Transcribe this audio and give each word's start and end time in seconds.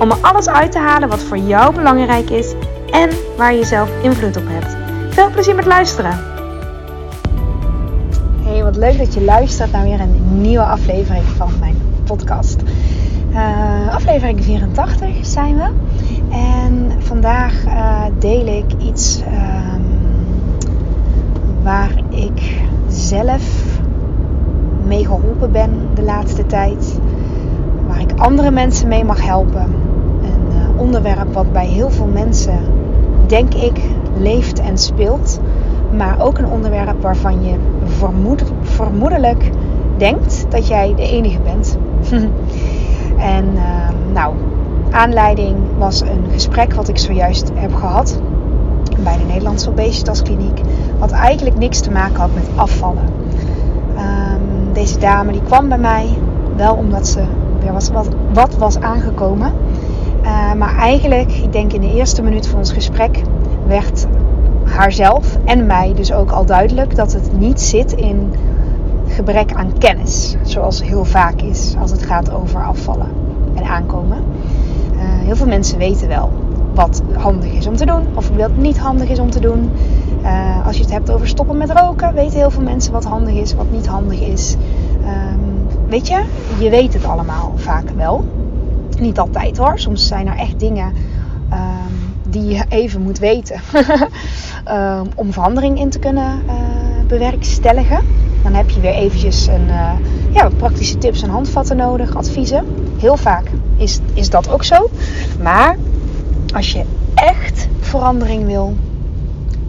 om 0.00 0.10
er 0.10 0.18
alles 0.20 0.48
uit 0.48 0.72
te 0.72 0.78
halen 0.78 1.08
wat 1.08 1.22
voor 1.22 1.38
jou 1.38 1.74
belangrijk 1.74 2.30
is 2.30 2.54
en 2.90 3.10
waar 3.36 3.54
je 3.54 3.64
zelf 3.64 3.90
invloed 4.02 4.36
op 4.36 4.44
hebt. 4.46 4.76
Veel 5.14 5.30
plezier 5.30 5.54
met 5.54 5.66
luisteren! 5.66 6.18
Hey, 8.42 8.62
wat 8.62 8.76
leuk 8.76 8.98
dat 8.98 9.14
je 9.14 9.24
luistert 9.24 9.72
naar 9.72 9.82
weer 9.82 10.00
een 10.00 10.40
nieuwe 10.40 10.64
aflevering 10.64 11.24
van 11.24 11.52
mijn 11.60 11.76
podcast. 12.04 12.62
Uh, 13.32 13.94
aflevering 13.94 14.44
84 14.44 15.08
zijn 15.20 15.56
we. 15.56 15.70
En 16.30 16.92
vandaag 16.98 17.64
uh, 17.66 18.02
deel 18.18 18.46
ik 18.46 18.64
iets 18.78 19.20
uh, 19.20 19.74
waar 21.62 21.90
ik 22.08 22.60
zelf 22.88 23.64
mee 24.84 25.04
geholpen 25.04 25.52
ben 25.52 25.70
de 25.94 26.02
laatste 26.02 26.46
tijd. 26.46 26.98
Waar 27.86 28.00
ik 28.00 28.12
andere 28.16 28.50
mensen 28.50 28.88
mee 28.88 29.04
mag 29.04 29.24
helpen. 29.24 29.81
Onderwerp 30.82 31.32
wat 31.32 31.52
bij 31.52 31.66
heel 31.66 31.90
veel 31.90 32.06
mensen, 32.06 32.58
denk 33.26 33.54
ik, 33.54 33.80
leeft 34.18 34.60
en 34.60 34.78
speelt. 34.78 35.40
Maar 35.96 36.20
ook 36.20 36.38
een 36.38 36.50
onderwerp 36.50 37.02
waarvan 37.02 37.44
je 37.44 37.54
vermoed, 37.84 38.42
vermoedelijk 38.62 39.50
denkt 39.96 40.46
dat 40.48 40.68
jij 40.68 40.94
de 40.96 41.08
enige 41.08 41.38
bent. 41.40 41.78
en 43.36 43.44
nou, 44.12 44.34
aanleiding 44.90 45.56
was 45.78 46.00
een 46.00 46.24
gesprek 46.32 46.74
wat 46.74 46.88
ik 46.88 46.98
zojuist 46.98 47.50
heb 47.54 47.74
gehad 47.74 48.20
bij 49.02 49.16
de 49.16 49.24
Nederlandse 49.24 49.70
Obesitaskliniek. 49.70 50.60
Wat 50.98 51.10
eigenlijk 51.10 51.58
niks 51.58 51.80
te 51.80 51.90
maken 51.90 52.20
had 52.20 52.34
met 52.34 52.48
afvallen. 52.54 53.04
Um, 53.96 54.72
deze 54.72 54.98
dame 54.98 55.32
die 55.32 55.42
kwam 55.42 55.68
bij 55.68 55.78
mij 55.78 56.08
wel 56.56 56.74
omdat 56.74 57.06
ze 57.06 57.22
weer 57.60 57.72
was, 57.72 57.90
wat, 57.90 58.08
wat 58.32 58.56
was 58.56 58.80
aangekomen. 58.80 59.52
Uh, 60.22 60.52
maar 60.52 60.76
eigenlijk, 60.76 61.32
ik 61.32 61.52
denk 61.52 61.72
in 61.72 61.80
de 61.80 61.94
eerste 61.94 62.22
minuut 62.22 62.46
van 62.46 62.58
ons 62.58 62.72
gesprek, 62.72 63.22
werd 63.66 64.06
haarzelf 64.64 65.38
en 65.44 65.66
mij 65.66 65.92
dus 65.94 66.12
ook 66.12 66.30
al 66.30 66.44
duidelijk 66.44 66.96
dat 66.96 67.12
het 67.12 67.38
niet 67.38 67.60
zit 67.60 67.92
in 67.92 68.32
gebrek 69.06 69.52
aan 69.52 69.78
kennis. 69.78 70.36
Zoals 70.42 70.82
heel 70.82 71.04
vaak 71.04 71.40
is 71.40 71.74
als 71.80 71.90
het 71.90 72.02
gaat 72.02 72.32
over 72.32 72.64
afvallen 72.64 73.08
en 73.54 73.64
aankomen. 73.64 74.18
Uh, 74.92 75.00
heel 75.02 75.36
veel 75.36 75.46
mensen 75.46 75.78
weten 75.78 76.08
wel 76.08 76.30
wat 76.74 77.02
handig 77.16 77.52
is 77.52 77.66
om 77.66 77.76
te 77.76 77.86
doen 77.86 78.06
of 78.14 78.30
wat 78.36 78.56
niet 78.56 78.78
handig 78.78 79.08
is 79.08 79.18
om 79.18 79.30
te 79.30 79.40
doen. 79.40 79.70
Uh, 80.22 80.66
als 80.66 80.76
je 80.76 80.82
het 80.82 80.92
hebt 80.92 81.10
over 81.10 81.28
stoppen 81.28 81.56
met 81.56 81.70
roken, 81.70 82.14
weten 82.14 82.38
heel 82.38 82.50
veel 82.50 82.62
mensen 82.62 82.92
wat 82.92 83.04
handig 83.04 83.34
is, 83.34 83.54
wat 83.54 83.70
niet 83.70 83.86
handig 83.86 84.20
is. 84.20 84.56
Um, 85.00 85.66
weet 85.88 86.08
je, 86.08 86.22
je 86.58 86.70
weet 86.70 86.92
het 86.92 87.04
allemaal 87.04 87.52
vaak 87.56 87.90
wel. 87.96 88.24
Niet 89.02 89.18
altijd 89.18 89.56
hoor. 89.56 89.78
Soms 89.78 90.06
zijn 90.06 90.26
er 90.26 90.36
echt 90.36 90.60
dingen 90.60 90.92
um, 91.52 92.14
die 92.28 92.46
je 92.46 92.64
even 92.68 93.02
moet 93.02 93.18
weten 93.18 93.60
um, 94.68 95.08
om 95.22 95.32
verandering 95.32 95.78
in 95.78 95.90
te 95.90 95.98
kunnen 95.98 96.42
uh, 96.46 96.52
bewerkstelligen. 97.06 98.00
Dan 98.42 98.54
heb 98.54 98.70
je 98.70 98.80
weer 98.80 98.94
eventjes 98.94 99.46
een, 99.46 99.66
uh, 99.66 99.92
ja, 100.32 100.48
praktische 100.56 100.98
tips 100.98 101.22
en 101.22 101.30
handvatten 101.30 101.76
nodig, 101.76 102.16
adviezen. 102.16 102.64
Heel 102.98 103.16
vaak 103.16 103.50
is, 103.76 104.00
is 104.14 104.30
dat 104.30 104.50
ook 104.50 104.64
zo. 104.64 104.90
Maar 105.42 105.76
als 106.54 106.72
je 106.72 106.84
echt 107.14 107.68
verandering 107.80 108.46
wil, 108.46 108.76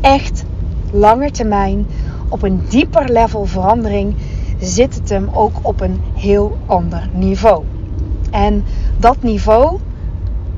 echt 0.01 0.43
langer 0.91 1.31
termijn, 1.31 1.87
op 2.29 2.43
een 2.43 2.61
dieper 2.69 3.11
level 3.11 3.45
verandering, 3.45 4.15
zit 4.59 4.95
het 4.95 5.09
hem 5.09 5.29
ook 5.33 5.55
op 5.61 5.81
een 5.81 6.01
heel 6.13 6.57
ander 6.65 7.09
niveau. 7.13 7.63
En 8.31 8.63
dat 9.03 9.21
niveau, 9.21 9.79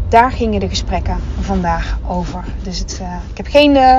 daar 0.09 0.31
gingen 0.31 0.59
de 0.59 0.69
gesprekken 0.69 1.17
vandaag 1.39 1.97
over. 2.07 2.43
Dus 2.63 2.79
het, 2.79 2.99
uh, 3.01 3.07
ik 3.31 3.37
heb 3.37 3.47
geen, 3.47 3.71
uh, 3.75 3.97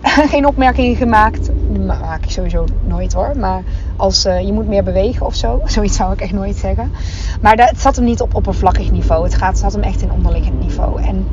geen 0.32 0.46
opmerkingen 0.46 0.96
gemaakt. 0.96 1.50
Maak 1.86 2.24
ik 2.24 2.30
sowieso 2.30 2.64
nooit 2.84 3.12
hoor. 3.12 3.32
Maar 3.36 3.62
als 3.96 4.26
uh, 4.26 4.40
je 4.40 4.52
moet 4.52 4.68
meer 4.68 4.82
bewegen 4.82 5.26
of 5.26 5.34
zo. 5.34 5.60
Zoiets 5.64 5.96
zou 5.96 6.12
ik 6.12 6.20
echt 6.20 6.32
nooit 6.32 6.56
zeggen. 6.56 6.92
Maar 7.40 7.56
dat, 7.56 7.68
het 7.68 7.80
zat 7.80 7.96
hem 7.96 8.04
niet 8.04 8.20
op 8.20 8.34
oppervlakkig 8.34 8.90
niveau. 8.90 9.24
Het 9.24 9.34
gaat, 9.34 9.58
zat 9.58 9.72
hem 9.72 9.82
echt 9.82 10.02
in 10.02 10.12
onderliggend 10.12 10.60
niveau. 10.60 11.02
En 11.02 11.26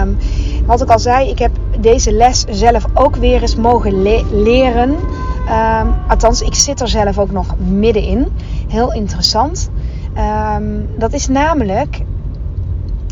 um, 0.00 0.18
wat 0.66 0.82
ik 0.82 0.90
al 0.90 0.98
zei, 0.98 1.30
ik 1.30 1.38
heb 1.38 1.50
deze 1.80 2.12
les 2.12 2.44
zelf 2.50 2.84
ook 2.94 3.16
weer 3.16 3.42
eens 3.42 3.56
mogen 3.56 4.02
le 4.02 4.24
leren. 4.32 4.90
Um, 4.90 5.94
althans, 6.08 6.42
ik 6.42 6.54
zit 6.54 6.80
er 6.80 6.88
zelf 6.88 7.18
ook 7.18 7.30
nog 7.30 7.54
middenin. 7.58 8.26
Heel 8.68 8.92
interessant. 8.92 9.70
Um, 10.18 10.88
dat 10.98 11.12
is 11.12 11.28
namelijk, 11.28 12.02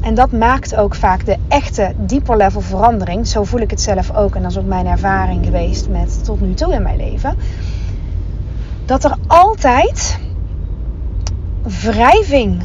en 0.03 0.15
dat 0.15 0.33
maakt 0.33 0.77
ook 0.77 0.95
vaak 0.95 1.27
de 1.27 1.37
echte 1.49 1.93
dieper 1.97 2.37
level 2.37 2.61
verandering. 2.61 3.27
Zo 3.27 3.45
voel 3.45 3.61
ik 3.61 3.71
het 3.71 3.81
zelf 3.81 4.15
ook. 4.15 4.35
En 4.35 4.43
dat 4.43 4.51
is 4.51 4.59
ook 4.59 4.67
mijn 4.67 4.87
ervaring 4.87 5.45
geweest 5.45 5.89
met 5.89 6.25
tot 6.25 6.41
nu 6.41 6.55
toe 6.55 6.73
in 6.73 6.83
mijn 6.83 6.97
leven. 6.97 7.37
Dat 8.85 9.05
er 9.05 9.17
altijd 9.27 10.19
wrijving 11.83 12.63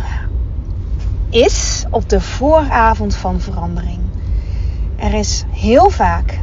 is 1.30 1.86
op 1.90 2.10
de 2.10 2.22
vooravond 2.22 3.16
van 3.16 3.40
verandering. 3.40 4.00
Er 4.96 5.14
is 5.14 5.46
heel 5.50 5.90
vaak 5.90 6.40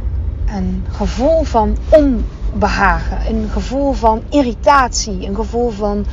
een 0.55 0.85
gevoel 0.91 1.43
van 1.43 1.77
onbehagen, 1.89 3.17
een 3.29 3.49
gevoel 3.49 3.93
van 3.93 4.21
irritatie, 4.29 5.27
een 5.27 5.35
gevoel 5.35 5.69
van 5.69 6.05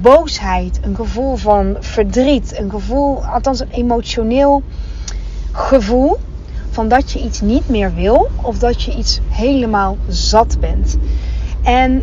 boosheid, 0.00 0.80
een 0.82 0.96
gevoel 0.96 1.36
van 1.36 1.76
verdriet, 1.80 2.58
een 2.58 2.70
gevoel, 2.70 3.24
althans 3.24 3.60
een 3.60 3.70
emotioneel 3.70 4.62
gevoel 5.52 6.16
van 6.70 6.88
dat 6.88 7.10
je 7.10 7.22
iets 7.22 7.40
niet 7.40 7.68
meer 7.68 7.94
wil 7.94 8.30
of 8.42 8.58
dat 8.58 8.82
je 8.82 8.96
iets 8.96 9.20
helemaal 9.28 9.96
zat 10.08 10.56
bent. 10.60 10.96
En 11.62 12.02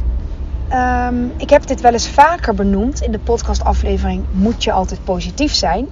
um, 0.74 1.31
ik 1.38 1.50
heb 1.50 1.68
dit 1.68 1.81
wel 1.81 1.91
eens 1.91 2.07
vaker 2.07 2.53
benoemd 2.53 3.02
in 3.02 3.12
de 3.12 3.19
podcastaflevering 3.19 4.23
Moet 4.31 4.63
je 4.63 4.72
altijd 4.72 5.03
positief 5.03 5.53
zijn? 5.53 5.88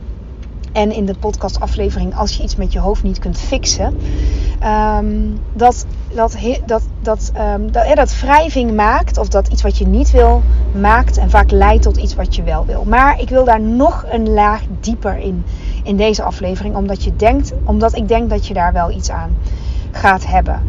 En 0.72 0.92
in 0.92 1.06
de 1.06 1.16
podcastaflevering 1.20 2.16
Als 2.16 2.38
je 2.38 2.44
iets 2.44 2.56
met 2.56 2.74
je 2.74 2.80
hoofd 2.80 3.04
niet 3.04 3.20
kunt 3.20 3.38
fixen. 3.38 3.98
Um, 4.64 5.40
dat, 5.54 5.86
dat, 6.14 6.38
dat, 6.66 6.84
dat, 7.02 7.32
um, 7.56 7.72
dat, 7.72 7.88
ja, 7.88 7.96
dat 7.96 8.20
wrijving 8.20 8.76
maakt, 8.76 9.18
of 9.18 9.28
dat 9.28 9.48
iets 9.48 9.62
wat 9.62 9.78
je 9.78 9.88
niet 9.88 10.12
wil, 10.12 10.42
maakt 10.80 11.18
en 11.18 11.30
vaak 11.30 11.52
leidt 11.52 11.84
tot 11.84 11.98
iets 11.98 12.16
wat 12.16 12.36
je 12.36 12.44
wel 12.44 12.66
wil. 12.66 12.84
Maar 12.88 13.22
ik 13.22 13.30
wil 13.30 13.44
daar 13.44 13.62
nog 13.62 14.06
een 14.12 14.30
laag 14.30 14.62
dieper 14.80 15.18
in, 15.18 15.44
in 15.84 15.98
deze 15.98 16.24
aflevering, 16.24 16.76
omdat, 16.76 17.04
je 17.04 17.16
denkt, 17.16 17.54
omdat 17.64 17.96
ik 17.96 18.08
denk 18.08 18.30
dat 18.30 18.48
je 18.48 18.54
daar 18.54 18.74
wel 18.74 18.92
iets 18.92 19.10
aan 19.10 19.38
gaat 19.92 20.28
hebben. 20.28 20.62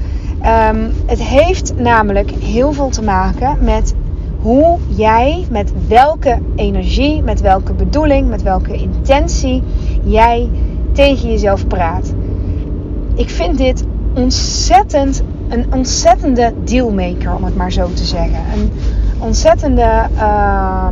Um, 0.45 0.93
het 1.07 1.23
heeft 1.23 1.77
namelijk 1.77 2.31
heel 2.31 2.73
veel 2.73 2.89
te 2.89 3.03
maken 3.03 3.65
met 3.65 3.95
hoe 4.41 4.79
jij, 4.89 5.47
met 5.51 5.73
welke 5.89 6.39
energie, 6.57 7.23
met 7.23 7.41
welke 7.41 7.73
bedoeling, 7.73 8.29
met 8.29 8.43
welke 8.43 8.73
intentie 8.73 9.63
jij 10.03 10.49
tegen 10.93 11.29
jezelf 11.29 11.67
praat. 11.67 12.13
Ik 13.15 13.31
vind 13.31 13.59
dit 13.59 13.85
ontzettend, 14.15 15.23
een 15.49 15.67
ontzettende 15.75 16.53
dealmaker, 16.65 17.35
om 17.35 17.45
het 17.45 17.57
maar 17.57 17.73
zo 17.73 17.93
te 17.93 18.05
zeggen. 18.05 18.41
Een 18.53 18.71
ontzettende, 19.19 20.07
uh, 20.15 20.89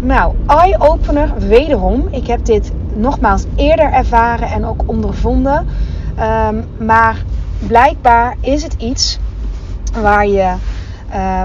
nou, 0.00 0.34
eye-opener 0.46 1.32
wederom. 1.38 2.08
Ik 2.10 2.26
heb 2.26 2.44
dit 2.44 2.72
nogmaals 2.94 3.44
eerder 3.54 3.92
ervaren 3.92 4.48
en 4.48 4.64
ook 4.64 4.82
ondervonden. 4.86 5.66
Um, 6.48 6.64
maar 6.86 7.24
blijkbaar 7.66 8.36
is 8.40 8.62
het 8.62 8.74
iets 8.78 9.18
waar 10.00 10.26
je, 10.26 10.54
uh, 11.14 11.42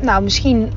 nou, 0.00 0.22
misschien 0.22 0.72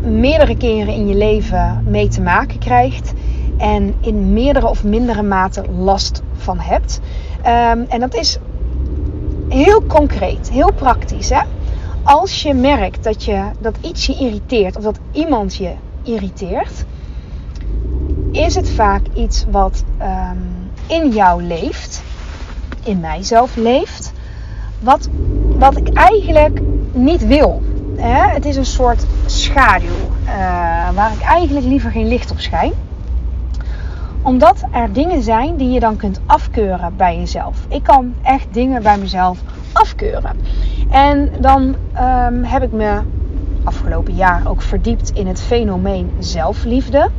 meerdere 0.00 0.56
keren 0.56 0.94
in 0.94 1.08
je 1.08 1.14
leven 1.14 1.84
mee 1.88 2.08
te 2.08 2.20
maken 2.20 2.58
krijgt. 2.58 3.12
En 3.56 3.94
in 4.00 4.32
meerdere 4.32 4.68
of 4.68 4.84
mindere 4.84 5.22
mate 5.22 5.64
last 5.78 6.22
van 6.36 6.58
hebt. 6.58 7.00
Um, 7.46 7.86
en 7.88 8.00
dat 8.00 8.14
is 8.14 8.38
heel 9.48 9.82
concreet, 9.86 10.50
heel 10.50 10.72
praktisch. 10.72 11.30
Hè? 11.30 11.40
Als 12.02 12.42
je 12.42 12.54
merkt 12.54 13.04
dat, 13.04 13.24
je, 13.24 13.42
dat 13.58 13.76
iets 13.80 14.06
je 14.06 14.14
irriteert 14.14 14.76
of 14.76 14.82
dat 14.82 14.98
iemand 15.12 15.54
je 15.54 15.72
irriteert, 16.02 16.84
is 18.32 18.54
het 18.54 18.70
vaak 18.70 19.02
iets 19.14 19.44
wat 19.50 19.84
um, 20.00 20.70
in 20.86 21.10
jou 21.10 21.42
leeft, 21.42 22.02
in 22.82 23.00
mijzelf 23.00 23.56
leeft, 23.56 24.12
wat, 24.80 25.08
wat 25.58 25.76
ik 25.76 25.88
eigenlijk 25.88 26.60
niet 26.92 27.26
wil. 27.26 27.62
Het 27.96 28.44
is 28.44 28.56
een 28.56 28.66
soort 28.66 29.06
schaduw 29.26 29.88
uh, 29.88 30.90
waar 30.94 31.12
ik 31.12 31.22
eigenlijk 31.22 31.66
liever 31.66 31.90
geen 31.90 32.08
licht 32.08 32.30
op 32.30 32.40
schijn 32.40 32.72
omdat 34.22 34.64
er 34.70 34.92
dingen 34.92 35.22
zijn 35.22 35.56
die 35.56 35.70
je 35.70 35.80
dan 35.80 35.96
kunt 35.96 36.20
afkeuren 36.26 36.96
bij 36.96 37.16
jezelf. 37.16 37.66
Ik 37.68 37.82
kan 37.82 38.14
echt 38.22 38.46
dingen 38.50 38.82
bij 38.82 38.98
mezelf 38.98 39.38
afkeuren. 39.72 40.36
En 40.90 41.30
dan 41.40 41.62
um, 41.62 42.44
heb 42.44 42.62
ik 42.62 42.72
me 42.72 43.00
afgelopen 43.64 44.14
jaar 44.14 44.42
ook 44.46 44.62
verdiept 44.62 45.10
in 45.10 45.26
het 45.26 45.40
fenomeen 45.40 46.10
zelfliefde. 46.18 47.10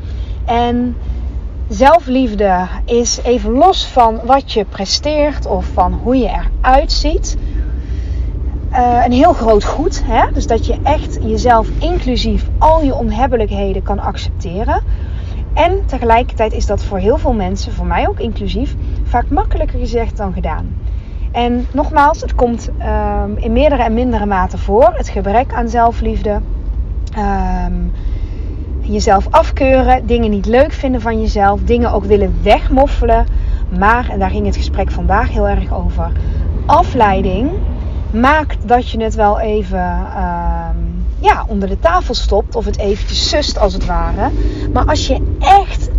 En 0.45 0.97
zelfliefde 1.67 2.67
is 2.85 3.19
even 3.23 3.51
los 3.51 3.87
van 3.87 4.19
wat 4.25 4.51
je 4.51 4.65
presteert 4.65 5.45
of 5.45 5.65
van 5.65 5.93
hoe 5.93 6.17
je 6.17 6.29
eruit 6.61 6.91
ziet. 6.91 7.37
Uh, 8.71 9.01
een 9.05 9.11
heel 9.11 9.33
groot 9.33 9.63
goed. 9.63 10.01
Hè? 10.05 10.31
Dus 10.33 10.47
dat 10.47 10.65
je 10.65 10.77
echt 10.83 11.17
jezelf 11.21 11.67
inclusief 11.79 12.49
al 12.57 12.83
je 12.83 12.95
onhebbelijkheden 12.95 13.83
kan 13.83 13.99
accepteren. 13.99 14.81
En 15.53 15.85
tegelijkertijd 15.85 16.53
is 16.53 16.65
dat 16.65 16.83
voor 16.83 16.97
heel 16.97 17.17
veel 17.17 17.33
mensen, 17.33 17.73
voor 17.73 17.85
mij 17.85 18.07
ook 18.07 18.19
inclusief, 18.19 18.75
vaak 19.03 19.29
makkelijker 19.29 19.79
gezegd 19.79 20.17
dan 20.17 20.33
gedaan. 20.33 20.75
En 21.31 21.65
nogmaals, 21.73 22.21
het 22.21 22.35
komt 22.35 22.69
um, 23.25 23.37
in 23.37 23.53
meerdere 23.53 23.83
en 23.83 23.93
mindere 23.93 24.25
mate 24.25 24.57
voor. 24.57 24.93
Het 24.95 25.09
gebrek 25.09 25.53
aan 25.53 25.69
zelfliefde. 25.69 26.39
Um, 27.17 27.91
jezelf 28.81 29.27
afkeuren, 29.29 30.05
dingen 30.05 30.29
niet 30.29 30.45
leuk 30.45 30.71
vinden 30.71 31.01
van 31.01 31.21
jezelf, 31.21 31.61
dingen 31.63 31.91
ook 31.91 32.03
willen 32.03 32.35
wegmoffelen. 32.43 33.25
Maar, 33.77 34.09
en 34.09 34.19
daar 34.19 34.29
ging 34.29 34.45
het 34.45 34.55
gesprek 34.55 34.91
vandaag 34.91 35.29
heel 35.29 35.47
erg 35.47 35.73
over, 35.73 36.11
afleiding 36.65 37.51
maakt 38.11 38.67
dat 38.67 38.89
je 38.89 39.03
het 39.03 39.15
wel 39.15 39.39
even 39.39 40.07
um, 40.17 40.92
ja, 41.23 41.45
onder 41.47 41.69
de 41.69 41.79
tafel 41.79 42.13
stopt 42.13 42.55
of 42.55 42.65
het 42.65 42.77
eventjes 42.77 43.29
sust 43.29 43.59
als 43.59 43.73
het 43.73 43.85
ware. 43.85 44.29
Maar 44.73 44.85
als 44.85 45.07
je 45.07 45.19
echt, 45.39 45.89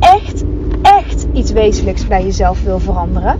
echt, 0.00 0.44
echt 0.82 1.26
iets 1.32 1.52
wezenlijks 1.52 2.06
bij 2.06 2.22
jezelf 2.22 2.62
wil 2.62 2.78
veranderen, 2.78 3.38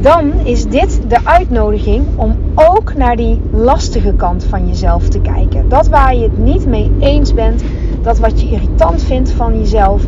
dan 0.00 0.32
is 0.32 0.64
dit 0.64 1.00
de 1.08 1.18
uitnodiging 1.24 2.06
om 2.16 2.36
ook 2.54 2.94
naar 2.94 3.16
die 3.16 3.40
lastige 3.50 4.14
kant 4.14 4.44
van 4.44 4.68
jezelf 4.68 5.08
te 5.08 5.20
kijken. 5.20 5.68
Dat 5.68 5.88
waar 5.88 6.14
je 6.14 6.22
het 6.22 6.38
niet 6.38 6.66
mee 6.66 6.92
eens 7.00 7.34
bent, 7.34 7.62
dat 8.02 8.18
wat 8.18 8.40
je 8.40 8.50
irritant 8.50 9.02
vindt 9.02 9.30
van 9.30 9.58
jezelf, 9.58 10.02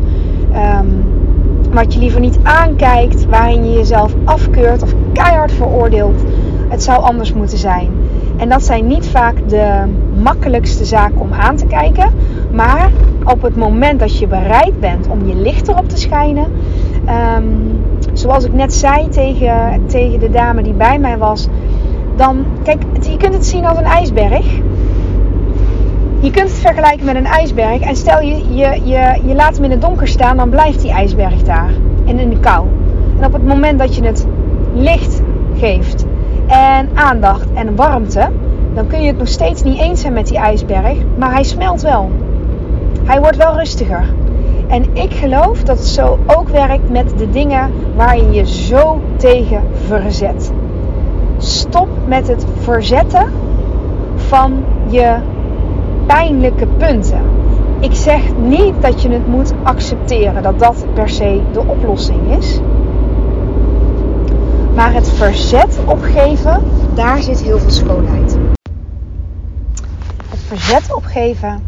um, 0.55 1.05
wat 1.73 1.95
je 1.95 1.99
liever 1.99 2.21
niet 2.21 2.39
aankijkt, 2.43 3.27
waarin 3.27 3.71
je 3.71 3.77
jezelf 3.77 4.15
afkeurt 4.25 4.83
of 4.83 4.95
keihard 5.13 5.53
veroordeelt. 5.53 6.23
Het 6.69 6.83
zou 6.83 7.03
anders 7.03 7.33
moeten 7.33 7.59
zijn. 7.59 8.06
En 8.37 8.49
dat 8.49 8.65
zijn 8.65 8.87
niet 8.87 9.07
vaak 9.07 9.49
de 9.49 9.83
makkelijkste 10.23 10.85
zaken 10.85 11.21
om 11.21 11.33
aan 11.33 11.57
te 11.57 11.67
kijken. 11.67 12.11
Maar 12.53 12.91
op 13.25 13.43
het 13.43 13.57
moment 13.57 14.01
dat 14.01 14.19
je 14.19 14.27
bereid 14.27 14.81
bent 14.81 15.09
om 15.09 15.27
je 15.27 15.35
licht 15.35 15.69
erop 15.69 15.89
te 15.89 15.99
schijnen. 15.99 16.47
Um, 17.37 17.81
zoals 18.13 18.45
ik 18.45 18.53
net 18.53 18.75
zei 18.75 19.09
tegen, 19.09 19.83
tegen 19.87 20.21
de 20.21 20.31
dame 20.31 20.63
die 20.63 20.73
bij 20.73 20.99
mij 20.99 21.19
was. 21.19 21.49
Dan, 22.17 22.45
kijk, 22.63 22.83
je 23.01 23.17
kunt 23.17 23.35
het 23.35 23.47
zien 23.47 23.67
als 23.67 23.79
een 23.79 23.85
ijsberg. 23.85 24.47
Je 26.21 26.31
kunt 26.31 26.49
het 26.49 26.59
vergelijken 26.59 27.05
met 27.05 27.17
een 27.17 27.27
ijsberg. 27.27 27.81
En 27.81 27.97
stel 27.97 28.21
je, 28.21 28.55
je, 28.55 28.81
je, 28.85 29.21
je 29.27 29.35
laat 29.35 29.55
hem 29.55 29.65
in 29.65 29.71
het 29.71 29.81
donker 29.81 30.09
staan, 30.09 30.37
dan 30.37 30.51
blijft 30.51 30.81
die 30.81 30.91
ijsberg 30.91 31.43
daar. 31.43 31.71
En 32.07 32.19
in 32.19 32.31
de 32.31 32.41
kou. 32.41 32.67
En 33.19 33.25
op 33.25 33.33
het 33.33 33.47
moment 33.47 33.79
dat 33.79 33.95
je 33.95 34.05
het 34.05 34.27
licht 34.75 35.23
geeft 35.59 35.96
en 36.47 36.89
aandacht 36.95 37.47
en 37.55 37.77
warmte, 37.77 38.29
dan 38.75 38.87
kun 38.87 39.01
je 39.01 39.07
het 39.07 39.19
nog 39.19 39.29
steeds 39.29 39.63
niet 39.63 39.81
eens 39.81 40.01
zijn 40.01 40.13
met 40.13 40.27
die 40.27 40.39
ijsberg, 40.39 40.97
maar 41.19 41.33
hij 41.33 41.43
smelt 41.43 41.83
wel. 41.83 42.11
Hij 43.05 43.21
wordt 43.21 43.37
wel 43.37 43.55
rustiger. 43.55 44.05
En 44.67 44.85
ik 44.93 45.13
geloof 45.13 45.63
dat 45.63 45.79
het 45.79 45.87
zo 45.87 46.19
ook 46.27 46.49
werkt 46.49 46.91
met 46.91 47.19
de 47.19 47.31
dingen 47.31 47.71
waar 47.95 48.17
je 48.17 48.31
je 48.31 48.47
zo 48.47 49.01
tegen 49.17 49.63
verzet. 49.87 50.53
Stop 51.39 51.89
met 52.07 52.29
het 52.29 52.47
verzetten 52.61 53.33
van 54.17 54.65
je 54.89 55.17
pijnlijke 56.07 56.67
punten. 56.67 57.21
Ik 57.81 57.95
zeg 57.95 58.21
niet 58.37 58.75
dat 58.81 59.03
je 59.03 59.09
het 59.09 59.27
moet 59.27 59.55
accepteren, 59.63 60.43
dat 60.43 60.59
dat 60.59 60.87
per 60.95 61.09
se 61.09 61.41
de 61.53 61.61
oplossing 61.67 62.37
is. 62.39 62.61
Maar 64.77 64.93
het 64.93 65.09
verzet 65.09 65.79
opgeven, 65.87 66.63
daar 66.95 67.23
zit 67.23 67.43
heel 67.43 67.59
veel 67.59 67.71
schoonheid. 67.71 68.37
Het 70.29 70.41
verzet 70.47 70.95
opgeven, 70.95 71.63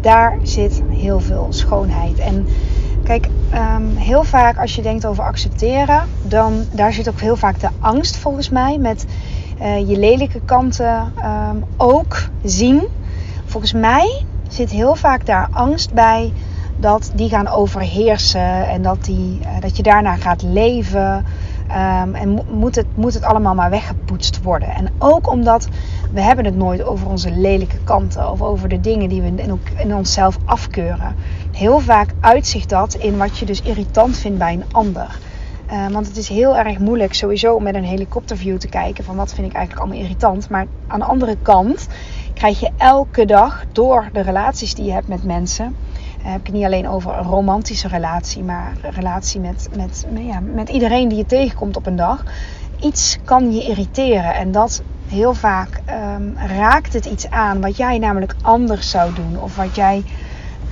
daar 0.00 0.38
zit 0.42 0.82
heel 0.88 1.20
veel 1.20 1.46
schoonheid. 1.50 2.18
En 2.18 2.46
kijk, 3.04 3.28
um, 3.54 3.96
heel 3.96 4.24
vaak 4.24 4.58
als 4.58 4.74
je 4.74 4.82
denkt 4.82 5.06
over 5.06 5.24
accepteren, 5.24 6.02
dan 6.22 6.64
daar 6.72 6.92
zit 6.92 7.08
ook 7.08 7.20
heel 7.20 7.36
vaak 7.36 7.60
de 7.60 7.68
angst 7.80 8.16
volgens 8.16 8.48
mij 8.48 8.78
met 8.78 9.06
uh, 9.60 9.88
je 9.88 9.98
lelijke 9.98 10.40
kanten 10.44 11.12
um, 11.24 11.64
ook 11.76 12.28
zien. 12.42 12.82
Volgens 13.44 13.72
mij 13.72 14.24
zit 14.48 14.70
heel 14.70 14.94
vaak 14.94 15.26
daar 15.26 15.48
angst 15.50 15.92
bij 15.94 16.32
dat 16.76 17.12
die 17.14 17.28
gaan 17.28 17.48
overheersen 17.48 18.68
en 18.68 18.82
dat, 18.82 19.04
die, 19.04 19.38
uh, 19.40 19.60
dat 19.60 19.76
je 19.76 19.82
daarna 19.82 20.16
gaat 20.16 20.42
leven. 20.42 21.24
Um, 21.68 22.14
en 22.14 22.40
moet 22.50 22.74
het, 22.74 22.86
moet 22.94 23.14
het 23.14 23.22
allemaal 23.22 23.54
maar 23.54 23.70
weggepoetst 23.70 24.42
worden. 24.42 24.68
En 24.68 24.88
ook 24.98 25.30
omdat 25.30 25.68
we 26.12 26.20
hebben 26.20 26.44
het 26.44 26.56
nooit 26.56 26.82
over 26.82 27.08
onze 27.08 27.30
lelijke 27.30 27.78
kanten 27.84 28.30
of 28.30 28.42
over 28.42 28.68
de 28.68 28.80
dingen 28.80 29.08
die 29.08 29.22
we 29.22 29.26
in, 29.26 29.60
in 29.76 29.94
onszelf 29.94 30.38
afkeuren. 30.44 31.16
Heel 31.52 31.80
vaak 31.80 32.14
uitzicht 32.20 32.68
dat 32.68 32.94
in 32.94 33.16
wat 33.16 33.38
je 33.38 33.46
dus 33.46 33.62
irritant 33.62 34.16
vindt 34.16 34.38
bij 34.38 34.52
een 34.52 34.64
ander. 34.72 35.18
Uh, 35.72 35.86
want 35.86 36.06
het 36.06 36.16
is 36.16 36.28
heel 36.28 36.56
erg 36.56 36.78
moeilijk 36.78 37.14
sowieso 37.14 37.54
om 37.54 37.62
met 37.62 37.74
een 37.74 37.84
helikopterview 37.84 38.58
te 38.58 38.68
kijken 38.68 39.04
van 39.04 39.16
wat 39.16 39.34
vind 39.34 39.46
ik 39.46 39.52
eigenlijk 39.52 39.84
allemaal 39.86 40.04
irritant. 40.04 40.48
Maar 40.48 40.66
aan 40.86 40.98
de 40.98 41.04
andere 41.04 41.36
kant 41.42 41.88
krijg 42.34 42.60
je 42.60 42.70
elke 42.76 43.24
dag 43.24 43.64
door 43.72 44.08
de 44.12 44.20
relaties 44.20 44.74
die 44.74 44.84
je 44.84 44.92
hebt 44.92 45.08
met 45.08 45.24
mensen 45.24 45.76
heb 46.30 46.40
ik 46.40 46.46
het 46.46 46.54
niet 46.54 46.64
alleen 46.64 46.88
over 46.88 47.18
een 47.18 47.24
romantische 47.24 47.88
relatie, 47.88 48.42
maar 48.42 48.72
een 48.82 48.90
relatie 48.90 49.40
met, 49.40 49.68
met, 49.76 50.06
ja, 50.18 50.40
met 50.40 50.68
iedereen 50.68 51.08
die 51.08 51.18
je 51.18 51.26
tegenkomt 51.26 51.76
op 51.76 51.86
een 51.86 51.96
dag. 51.96 52.24
Iets 52.80 53.18
kan 53.24 53.52
je 53.52 53.62
irriteren 53.62 54.34
en 54.34 54.52
dat 54.52 54.82
heel 55.08 55.34
vaak 55.34 55.80
um, 56.16 56.36
raakt 56.56 56.92
het 56.92 57.04
iets 57.04 57.30
aan 57.30 57.60
wat 57.60 57.76
jij 57.76 57.98
namelijk 57.98 58.34
anders 58.42 58.90
zou 58.90 59.14
doen 59.14 59.40
of 59.40 59.56
wat 59.56 59.74
jij 59.74 60.04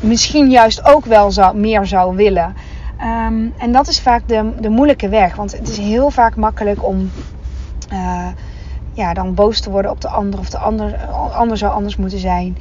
misschien 0.00 0.50
juist 0.50 0.85
ook 0.85 1.05
wel 1.05 1.33
meer 1.55 1.87
zou 1.87 2.17
willen. 2.17 2.55
Um, 3.00 3.55
en 3.59 3.73
dat 3.73 3.88
is 3.88 4.00
vaak 4.00 4.29
de, 4.29 4.53
de 4.61 4.69
moeilijke 4.69 5.09
weg, 5.09 5.37
want 5.37 5.53
het 5.53 5.69
is 5.69 5.76
heel 5.76 6.11
vaak 6.11 6.37
makkelijk 6.37 6.87
om. 6.87 7.11
Uh, 7.93 8.26
ja, 8.93 9.15
dan 9.15 9.35
boos 9.35 9.61
te 9.61 9.71
worden 9.71 9.91
op 9.91 10.01
de 10.01 10.09
ander 10.09 10.41
of 10.41 10.51
de 10.51 10.59
ander, 10.59 11.07
ander 11.33 11.57
zou 11.57 11.73
anders 11.73 11.97
moeten 11.97 12.19
zijn. 12.19 12.59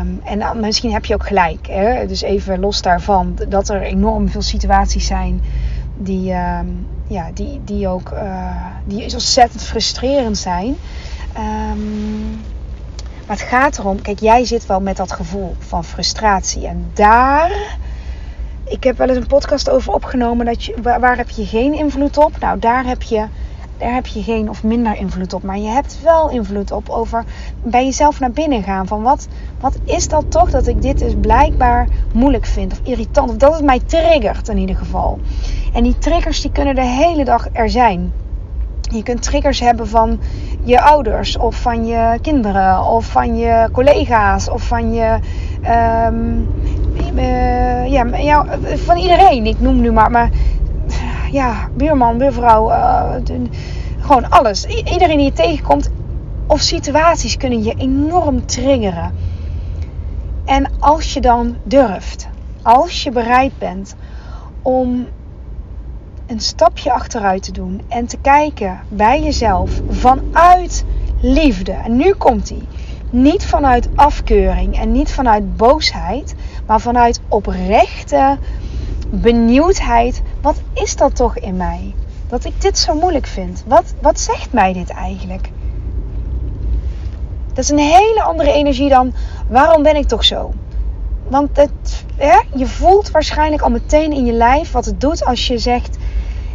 Um, 0.00 0.20
en 0.24 0.60
misschien 0.60 0.92
heb 0.92 1.04
je 1.04 1.14
ook 1.14 1.26
gelijk. 1.26 1.66
Hè? 1.66 2.06
Dus 2.06 2.22
even 2.22 2.60
los 2.60 2.82
daarvan 2.82 3.38
dat 3.48 3.68
er 3.68 3.82
enorm 3.82 4.28
veel 4.28 4.42
situaties 4.42 5.06
zijn 5.06 5.42
die, 5.96 6.32
um, 6.32 6.86
ja, 7.06 7.30
die, 7.34 7.60
die 7.64 7.88
ook 7.88 8.10
uh, 8.12 8.56
die 8.84 9.12
ontzettend 9.12 9.62
frustrerend 9.62 10.38
zijn. 10.38 10.76
Um, 11.36 12.40
maar 13.26 13.36
het 13.36 13.46
gaat 13.46 13.78
erom, 13.78 14.02
kijk, 14.02 14.20
jij 14.20 14.44
zit 14.44 14.66
wel 14.66 14.80
met 14.80 14.96
dat 14.96 15.12
gevoel 15.12 15.56
van 15.58 15.84
frustratie. 15.84 16.66
En 16.66 16.90
daar, 16.94 17.50
ik 18.64 18.84
heb 18.84 18.98
wel 18.98 19.08
eens 19.08 19.16
een 19.16 19.26
podcast 19.26 19.70
over 19.70 19.92
opgenomen, 19.92 20.46
dat 20.46 20.64
je, 20.64 20.74
waar 20.82 21.16
heb 21.16 21.30
je 21.30 21.46
geen 21.46 21.74
invloed 21.74 22.18
op? 22.18 22.38
Nou, 22.38 22.58
daar 22.58 22.84
heb 22.84 23.02
je 23.02 23.26
daar 23.78 23.94
heb 23.94 24.06
je 24.06 24.22
geen 24.22 24.48
of 24.48 24.62
minder 24.62 24.96
invloed 24.96 25.32
op. 25.32 25.42
Maar 25.42 25.58
je 25.58 25.68
hebt 25.68 25.98
wel 26.02 26.30
invloed 26.30 26.72
op 26.72 26.88
over 26.88 27.24
bij 27.62 27.84
jezelf 27.84 28.20
naar 28.20 28.30
binnen 28.30 28.62
gaan. 28.62 28.86
Van 28.86 29.02
wat, 29.02 29.28
wat 29.60 29.78
is 29.84 30.08
dat 30.08 30.30
toch 30.30 30.50
dat 30.50 30.66
ik 30.66 30.82
dit 30.82 30.98
dus 30.98 31.14
blijkbaar 31.20 31.88
moeilijk 32.12 32.46
vind 32.46 32.72
of 32.72 32.80
irritant. 32.82 33.30
Of 33.30 33.36
dat 33.36 33.54
het 33.54 33.64
mij 33.64 33.80
triggert 33.86 34.48
in 34.48 34.58
ieder 34.58 34.76
geval. 34.76 35.18
En 35.72 35.82
die 35.82 35.98
triggers 35.98 36.40
die 36.40 36.52
kunnen 36.52 36.74
de 36.74 36.84
hele 36.84 37.24
dag 37.24 37.48
er 37.52 37.70
zijn. 37.70 38.12
Je 38.80 39.02
kunt 39.02 39.22
triggers 39.22 39.60
hebben 39.60 39.88
van 39.88 40.20
je 40.62 40.80
ouders 40.80 41.36
of 41.36 41.56
van 41.56 41.86
je 41.86 42.18
kinderen 42.22 42.84
of 42.84 43.06
van 43.06 43.36
je 43.36 43.68
collega's 43.72 44.50
of 44.50 44.62
van 44.62 44.92
je... 44.92 45.18
Uh, 45.62 46.10
ja, 47.90 48.04
ja, 48.16 48.46
van 48.76 48.96
iedereen. 48.96 49.46
Ik 49.46 49.60
noem 49.60 49.80
nu 49.80 49.92
maar, 49.92 50.10
maar 50.10 50.30
ja, 51.30 51.68
buurman, 51.76 52.18
buurvrouw, 52.18 52.70
uh, 52.70 53.14
gewoon 53.98 54.30
alles. 54.30 54.64
iedereen 54.64 55.16
die 55.16 55.24
je 55.24 55.32
tegenkomt 55.32 55.90
of 56.46 56.60
situaties 56.60 57.36
kunnen 57.36 57.62
je 57.62 57.74
enorm 57.76 58.46
triggeren. 58.46 59.14
En 60.44 60.70
als 60.78 61.14
je 61.14 61.20
dan 61.20 61.56
durft, 61.62 62.28
als 62.62 63.02
je 63.02 63.10
bereid 63.10 63.58
bent 63.58 63.96
om 64.62 65.06
een 66.26 66.40
stapje 66.40 66.92
achteruit 66.92 67.42
te 67.42 67.52
doen 67.52 67.80
en 67.88 68.06
te 68.06 68.16
kijken 68.16 68.80
bij 68.88 69.22
jezelf 69.22 69.80
vanuit 69.88 70.84
liefde. 71.20 71.72
En 71.72 71.96
nu 71.96 72.12
komt 72.12 72.48
hij. 72.48 72.62
Niet 73.10 73.46
vanuit 73.46 73.88
afkeuring 73.94 74.78
en 74.78 74.92
niet 74.92 75.12
vanuit 75.12 75.56
boosheid, 75.56 76.34
maar 76.66 76.80
vanuit 76.80 77.20
oprechte 77.28 78.38
benieuwdheid. 79.10 80.22
Wat 80.40 80.60
is 80.72 80.96
dat 80.96 81.16
toch 81.16 81.38
in 81.38 81.56
mij? 81.56 81.94
Dat 82.28 82.44
ik 82.44 82.60
dit 82.60 82.78
zo 82.78 82.94
moeilijk 82.94 83.26
vind. 83.26 83.64
Wat, 83.66 83.94
wat 84.00 84.20
zegt 84.20 84.52
mij 84.52 84.72
dit 84.72 84.90
eigenlijk? 84.90 85.50
Dat 87.48 87.64
is 87.64 87.70
een 87.70 87.78
hele 87.78 88.22
andere 88.22 88.52
energie 88.52 88.88
dan 88.88 89.12
waarom 89.48 89.82
ben 89.82 89.96
ik 89.96 90.06
toch 90.06 90.24
zo? 90.24 90.52
Want 91.28 91.56
het, 91.56 92.04
hè, 92.16 92.40
je 92.54 92.66
voelt 92.66 93.10
waarschijnlijk 93.10 93.62
al 93.62 93.70
meteen 93.70 94.12
in 94.12 94.24
je 94.24 94.32
lijf 94.32 94.72
wat 94.72 94.84
het 94.84 95.00
doet 95.00 95.24
als 95.24 95.46
je 95.46 95.58
zegt: 95.58 95.96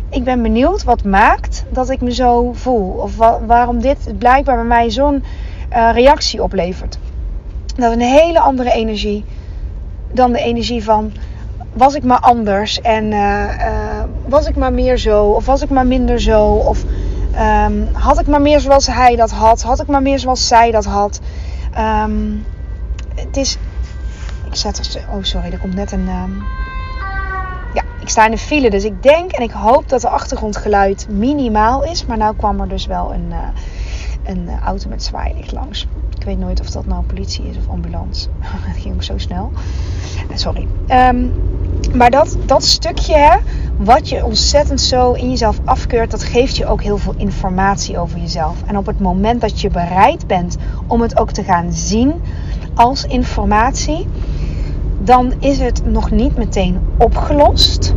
Ik 0.09 0.23
ben 0.23 0.41
benieuwd 0.41 0.83
wat 0.83 1.03
maakt 1.03 1.65
dat 1.69 1.89
ik 1.89 2.01
me 2.01 2.13
zo 2.13 2.53
voel. 2.53 2.91
Of 2.91 3.15
waarom 3.45 3.81
dit 3.81 4.17
blijkbaar 4.17 4.55
bij 4.55 4.65
mij 4.65 4.89
zo'n 4.89 5.23
uh, 5.73 5.89
reactie 5.93 6.43
oplevert. 6.43 6.97
Dat 7.75 7.89
is 7.89 7.95
een 7.95 8.01
hele 8.01 8.39
andere 8.39 8.71
energie 8.71 9.25
dan 10.11 10.31
de 10.31 10.39
energie 10.39 10.83
van: 10.83 11.11
Was 11.73 11.95
ik 11.95 12.03
maar 12.03 12.19
anders 12.19 12.81
en 12.81 13.11
uh, 13.11 13.43
uh, 13.57 14.03
was 14.27 14.47
ik 14.47 14.55
maar 14.55 14.73
meer 14.73 14.97
zo, 14.97 15.25
of 15.25 15.45
was 15.45 15.61
ik 15.61 15.69
maar 15.69 15.87
minder 15.87 16.21
zo, 16.21 16.45
of 16.45 16.83
um, 17.65 17.87
had 17.93 18.19
ik 18.19 18.27
maar 18.27 18.41
meer 18.41 18.59
zoals 18.59 18.87
hij 18.87 19.15
dat 19.15 19.31
had, 19.31 19.61
had 19.61 19.81
ik 19.81 19.87
maar 19.87 20.01
meer 20.01 20.19
zoals 20.19 20.47
zij 20.47 20.71
dat 20.71 20.85
had. 20.85 21.19
Um, 21.77 22.45
het 23.15 23.37
is 23.37 23.57
ik 24.53 24.59
zet 24.59 24.95
er. 24.95 25.05
Oh, 25.11 25.23
sorry, 25.23 25.51
er 25.51 25.59
komt 25.59 25.73
net 25.73 25.91
een. 25.91 26.07
Um... 26.07 26.43
Ja, 27.73 27.83
ik 27.99 28.09
sta 28.09 28.25
in 28.25 28.31
de 28.31 28.37
file, 28.37 28.69
dus 28.69 28.83
ik 28.83 29.03
denk 29.03 29.31
en 29.31 29.43
ik 29.43 29.51
hoop 29.51 29.89
dat 29.89 30.01
de 30.01 30.09
achtergrondgeluid 30.09 31.07
minimaal 31.09 31.83
is. 31.83 32.05
Maar 32.05 32.17
nou 32.17 32.35
kwam 32.35 32.59
er 32.59 32.67
dus 32.67 32.85
wel 32.85 33.13
een, 33.13 33.27
uh, 33.29 33.37
een 34.23 34.49
auto 34.63 34.89
met 34.89 35.03
zwaailicht 35.03 35.51
langs. 35.51 35.87
Ik 36.17 36.23
weet 36.23 36.37
nooit 36.37 36.59
of 36.59 36.69
dat 36.69 36.85
nou 36.85 37.03
politie 37.03 37.45
is 37.45 37.57
of 37.57 37.69
ambulance. 37.69 38.29
Het 38.69 38.77
ging 38.77 38.93
ook 38.93 39.03
zo 39.03 39.17
snel. 39.17 39.51
Sorry. 40.33 40.67
Um, 40.87 41.33
maar 41.91 42.09
dat, 42.09 42.37
dat 42.45 42.63
stukje, 42.63 43.39
wat 43.77 44.09
je 44.09 44.25
ontzettend 44.25 44.81
zo 44.81 45.11
in 45.11 45.29
jezelf 45.29 45.59
afkeurt, 45.65 46.11
dat 46.11 46.23
geeft 46.23 46.57
je 46.57 46.65
ook 46.65 46.81
heel 46.81 46.97
veel 46.97 47.13
informatie 47.17 47.97
over 47.97 48.19
jezelf. 48.19 48.55
En 48.65 48.77
op 48.77 48.85
het 48.85 48.99
moment 48.99 49.41
dat 49.41 49.61
je 49.61 49.69
bereid 49.69 50.27
bent 50.27 50.57
om 50.87 51.01
het 51.01 51.19
ook 51.19 51.31
te 51.31 51.43
gaan 51.43 51.73
zien 51.73 52.13
als 52.73 53.05
informatie, 53.05 54.07
dan 54.99 55.33
is 55.39 55.59
het 55.59 55.85
nog 55.85 56.11
niet 56.11 56.37
meteen 56.37 56.79
opgelost. 56.97 57.93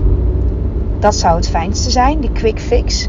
Dat 0.99 1.15
zou 1.15 1.37
het 1.37 1.49
fijnste 1.49 1.91
zijn, 1.91 2.21
die 2.21 2.33
quick 2.33 2.61
fix. 2.61 3.09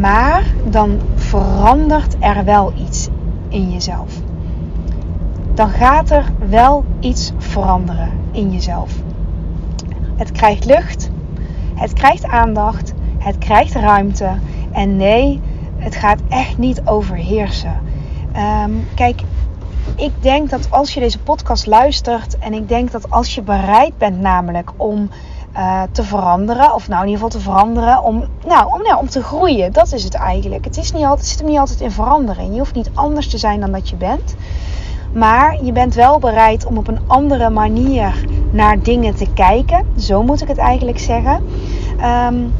Maar 0.00 0.44
dan 0.70 0.98
verandert 1.14 2.16
er 2.20 2.44
wel 2.44 2.72
iets 2.86 3.08
in 3.48 3.72
jezelf. 3.72 4.20
Dan 5.54 5.68
gaat 5.68 6.10
er 6.10 6.32
wel 6.48 6.84
iets 7.00 7.32
veranderen 7.38 8.10
in 8.30 8.52
jezelf. 8.52 8.92
Het 10.16 10.32
krijgt 10.32 10.64
lucht, 10.64 11.10
het 11.74 11.92
krijgt 11.92 12.24
aandacht, 12.24 12.92
het 13.18 13.38
krijgt 13.38 13.74
ruimte. 13.74 14.30
En 14.72 14.96
nee, 14.96 15.40
het 15.76 15.94
gaat 15.94 16.20
echt 16.28 16.58
niet 16.58 16.82
overheersen. 16.84 17.80
Um, 18.64 18.88
kijk, 18.94 19.22
ik 19.96 20.12
denk 20.20 20.50
dat 20.50 20.70
als 20.70 20.94
je 20.94 21.00
deze 21.00 21.18
podcast 21.18 21.66
luistert 21.66 22.38
en 22.38 22.52
ik 22.52 22.68
denk 22.68 22.90
dat 22.90 23.10
als 23.10 23.34
je 23.34 23.42
bereid 23.42 23.98
bent 23.98 24.20
namelijk 24.20 24.70
om 24.76 25.10
uh, 25.56 25.82
te 25.92 26.04
veranderen, 26.04 26.74
of 26.74 26.88
nou 26.88 27.02
in 27.02 27.08
ieder 27.08 27.24
geval 27.24 27.40
te 27.40 27.50
veranderen, 27.50 28.02
om, 28.02 28.24
nou, 28.46 28.74
om, 28.74 28.82
nou, 28.82 28.98
om 28.98 29.08
te 29.08 29.22
groeien, 29.22 29.72
dat 29.72 29.92
is 29.92 30.04
het 30.04 30.14
eigenlijk. 30.14 30.64
Het, 30.64 30.76
is 30.76 30.92
niet 30.92 31.02
altijd, 31.02 31.18
het 31.18 31.28
zit 31.28 31.38
hem 31.38 31.48
niet 31.48 31.58
altijd 31.58 31.80
in 31.80 31.90
verandering. 31.90 32.52
Je 32.52 32.58
hoeft 32.58 32.74
niet 32.74 32.90
anders 32.94 33.28
te 33.28 33.38
zijn 33.38 33.60
dan 33.60 33.72
dat 33.72 33.88
je 33.88 33.96
bent. 33.96 34.34
Maar 35.12 35.64
je 35.64 35.72
bent 35.72 35.94
wel 35.94 36.18
bereid 36.18 36.66
om 36.66 36.78
op 36.78 36.88
een 36.88 37.00
andere 37.06 37.50
manier 37.50 38.24
naar 38.50 38.82
dingen 38.82 39.14
te 39.14 39.26
kijken. 39.34 39.84
Zo 39.96 40.22
moet 40.22 40.42
ik 40.42 40.48
het 40.48 40.58
eigenlijk 40.58 40.98
zeggen. 40.98 41.42
Um, 42.28 42.52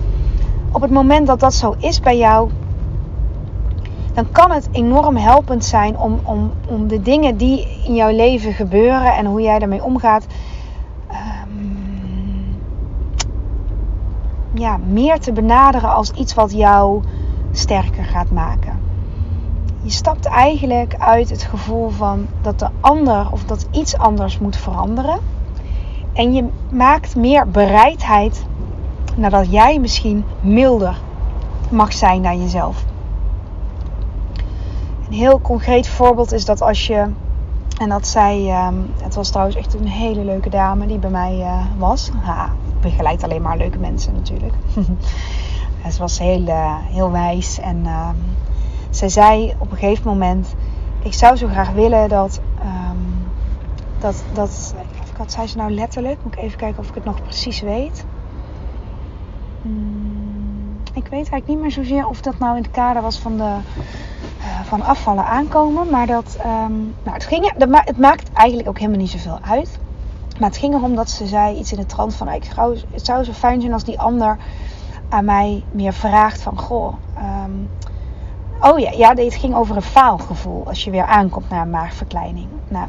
op 0.73 0.83
het 0.83 0.91
moment 0.91 1.27
dat 1.27 1.41
dat 1.41 1.55
zo 1.55 1.75
is 1.79 2.01
bij 2.01 2.19
jou, 2.19 2.51
dan 4.15 4.31
kan 4.31 4.51
het 4.51 4.69
enorm 4.73 5.17
helpend 5.17 5.65
zijn 5.65 5.99
om, 5.99 6.21
om, 6.23 6.53
om 6.69 6.89
de 6.89 7.03
dingen 7.03 7.37
die 7.37 7.83
in 7.85 7.95
jouw 7.95 8.11
leven 8.11 8.53
gebeuren 8.53 9.15
en 9.15 9.27
hoe 9.27 9.41
jij 9.41 9.59
daarmee 9.59 9.85
omgaat, 9.85 10.27
um, 11.11 12.61
ja, 14.55 14.77
meer 14.77 15.19
te 15.19 15.33
benaderen 15.33 15.95
als 15.95 16.11
iets 16.11 16.35
wat 16.35 16.53
jou 16.53 17.03
sterker 17.53 18.05
gaat 18.05 18.31
maken. 18.31 18.92
Je 19.83 19.91
stapt 19.91 20.25
eigenlijk 20.25 20.95
uit 20.99 21.31
het 21.31 21.43
gevoel 21.43 21.89
van 21.89 22.27
dat 22.41 22.59
de 22.59 22.69
ander 22.81 23.33
of 23.33 23.45
dat 23.45 23.67
iets 23.71 23.97
anders 23.97 24.39
moet 24.39 24.57
veranderen. 24.57 25.19
En 26.13 26.35
je 26.35 26.49
maakt 26.71 27.17
meer 27.17 27.49
bereidheid 27.49 28.45
nadat 29.17 29.51
jij 29.51 29.79
misschien 29.79 30.25
milder 30.41 31.01
mag 31.71 31.93
zijn 31.93 32.21
naar 32.21 32.37
jezelf. 32.37 32.85
Een 35.09 35.13
heel 35.19 35.41
concreet 35.41 35.89
voorbeeld 35.89 36.33
is 36.33 36.45
dat 36.45 36.61
als 36.63 36.87
je. 36.87 37.07
En 37.79 37.89
dat 37.89 38.07
zij. 38.07 38.49
Ehm, 38.49 38.75
het 39.03 39.15
was 39.15 39.31
trouwens 39.31 39.57
echt 39.57 39.75
een 39.75 39.87
hele 39.87 40.25
leuke 40.25 40.51
dame 40.51 40.87
die 40.87 40.99
bij 40.99 41.11
mij 41.11 41.39
uh, 41.39 41.65
was. 41.79 42.11
Ja, 42.25 42.53
begeleidt 42.81 43.23
alleen 43.23 43.43
maar 43.43 43.57
leuke 43.57 43.79
mensen 43.79 44.15
natuurlijk. 44.15 44.55
ze 45.93 45.99
was 45.99 46.19
heel, 46.19 46.41
uh, 46.41 46.77
heel 46.81 47.11
wijs. 47.11 47.59
En 47.59 47.77
uh, 47.85 48.09
zij 49.11 49.25
zei 49.25 49.55
op 49.59 49.71
een 49.71 49.77
gegeven 49.77 50.07
moment: 50.07 50.55
Ik 51.03 51.15
zou 51.15 51.37
zo 51.37 51.47
graag 51.49 51.71
willen 51.71 52.09
dat. 52.09 52.41
Um, 52.65 53.31
dat, 53.99 54.23
dat 54.33 54.75
wat 55.17 55.33
zei 55.33 55.47
ze 55.47 55.57
nou 55.57 55.71
letterlijk? 55.71 56.19
Moet 56.23 56.33
ik 56.33 56.43
even 56.43 56.59
kijken 56.59 56.79
of 56.79 56.89
ik 56.89 56.95
het 56.95 57.05
nog 57.05 57.23
precies 57.23 57.61
weet. 57.61 58.05
Hmm, 59.63 60.77
ik 60.93 61.03
weet 61.03 61.13
eigenlijk 61.13 61.47
niet 61.47 61.61
meer 61.61 61.71
zozeer 61.71 62.07
of 62.07 62.21
dat 62.21 62.39
nou 62.39 62.57
in 62.57 62.63
het 62.63 62.71
kader 62.71 63.03
was 63.03 63.19
van 63.19 63.37
de 63.37 63.57
van 64.65 64.83
afvallen 64.83 65.25
aankomen. 65.25 65.91
Maar 65.91 66.07
dat, 66.07 66.37
um, 66.39 66.95
nou, 67.03 67.15
het, 67.15 67.25
ging, 67.25 67.53
dat 67.53 67.69
het 67.85 67.99
maakt 67.99 68.33
eigenlijk 68.33 68.69
ook 68.69 68.79
helemaal 68.79 69.01
niet 69.01 69.11
zoveel 69.11 69.39
uit. 69.43 69.79
Maar 70.39 70.49
het 70.49 70.59
ging 70.59 70.75
erom 70.75 70.95
dat 70.95 71.11
ze 71.11 71.27
zei 71.27 71.59
iets 71.59 71.73
in 71.73 71.79
de 71.79 71.87
trant 71.87 72.15
van... 72.15 72.29
Ik 72.29 72.45
zou, 72.55 72.79
het 72.91 73.05
zou 73.05 73.25
zo 73.25 73.33
fijn 73.33 73.61
zijn 73.61 73.73
als 73.73 73.85
die 73.85 74.01
ander 74.01 74.37
aan 75.09 75.25
mij 75.25 75.65
meer 75.71 75.93
vraagt 75.93 76.43
van... 76.43 76.59
Goh, 76.59 76.95
um, 77.19 77.69
oh 78.63 78.79
ja, 78.79 78.91
ja, 78.91 79.15
het 79.15 79.35
ging 79.35 79.55
over 79.55 79.77
een 79.77 79.83
faalgevoel 79.83 80.67
als 80.67 80.85
je 80.85 80.91
weer 80.91 81.07
aankomt 81.07 81.51
naar 81.51 81.63
een 81.63 81.71
maagverkleining. 81.71 82.49
Nou, 82.69 82.87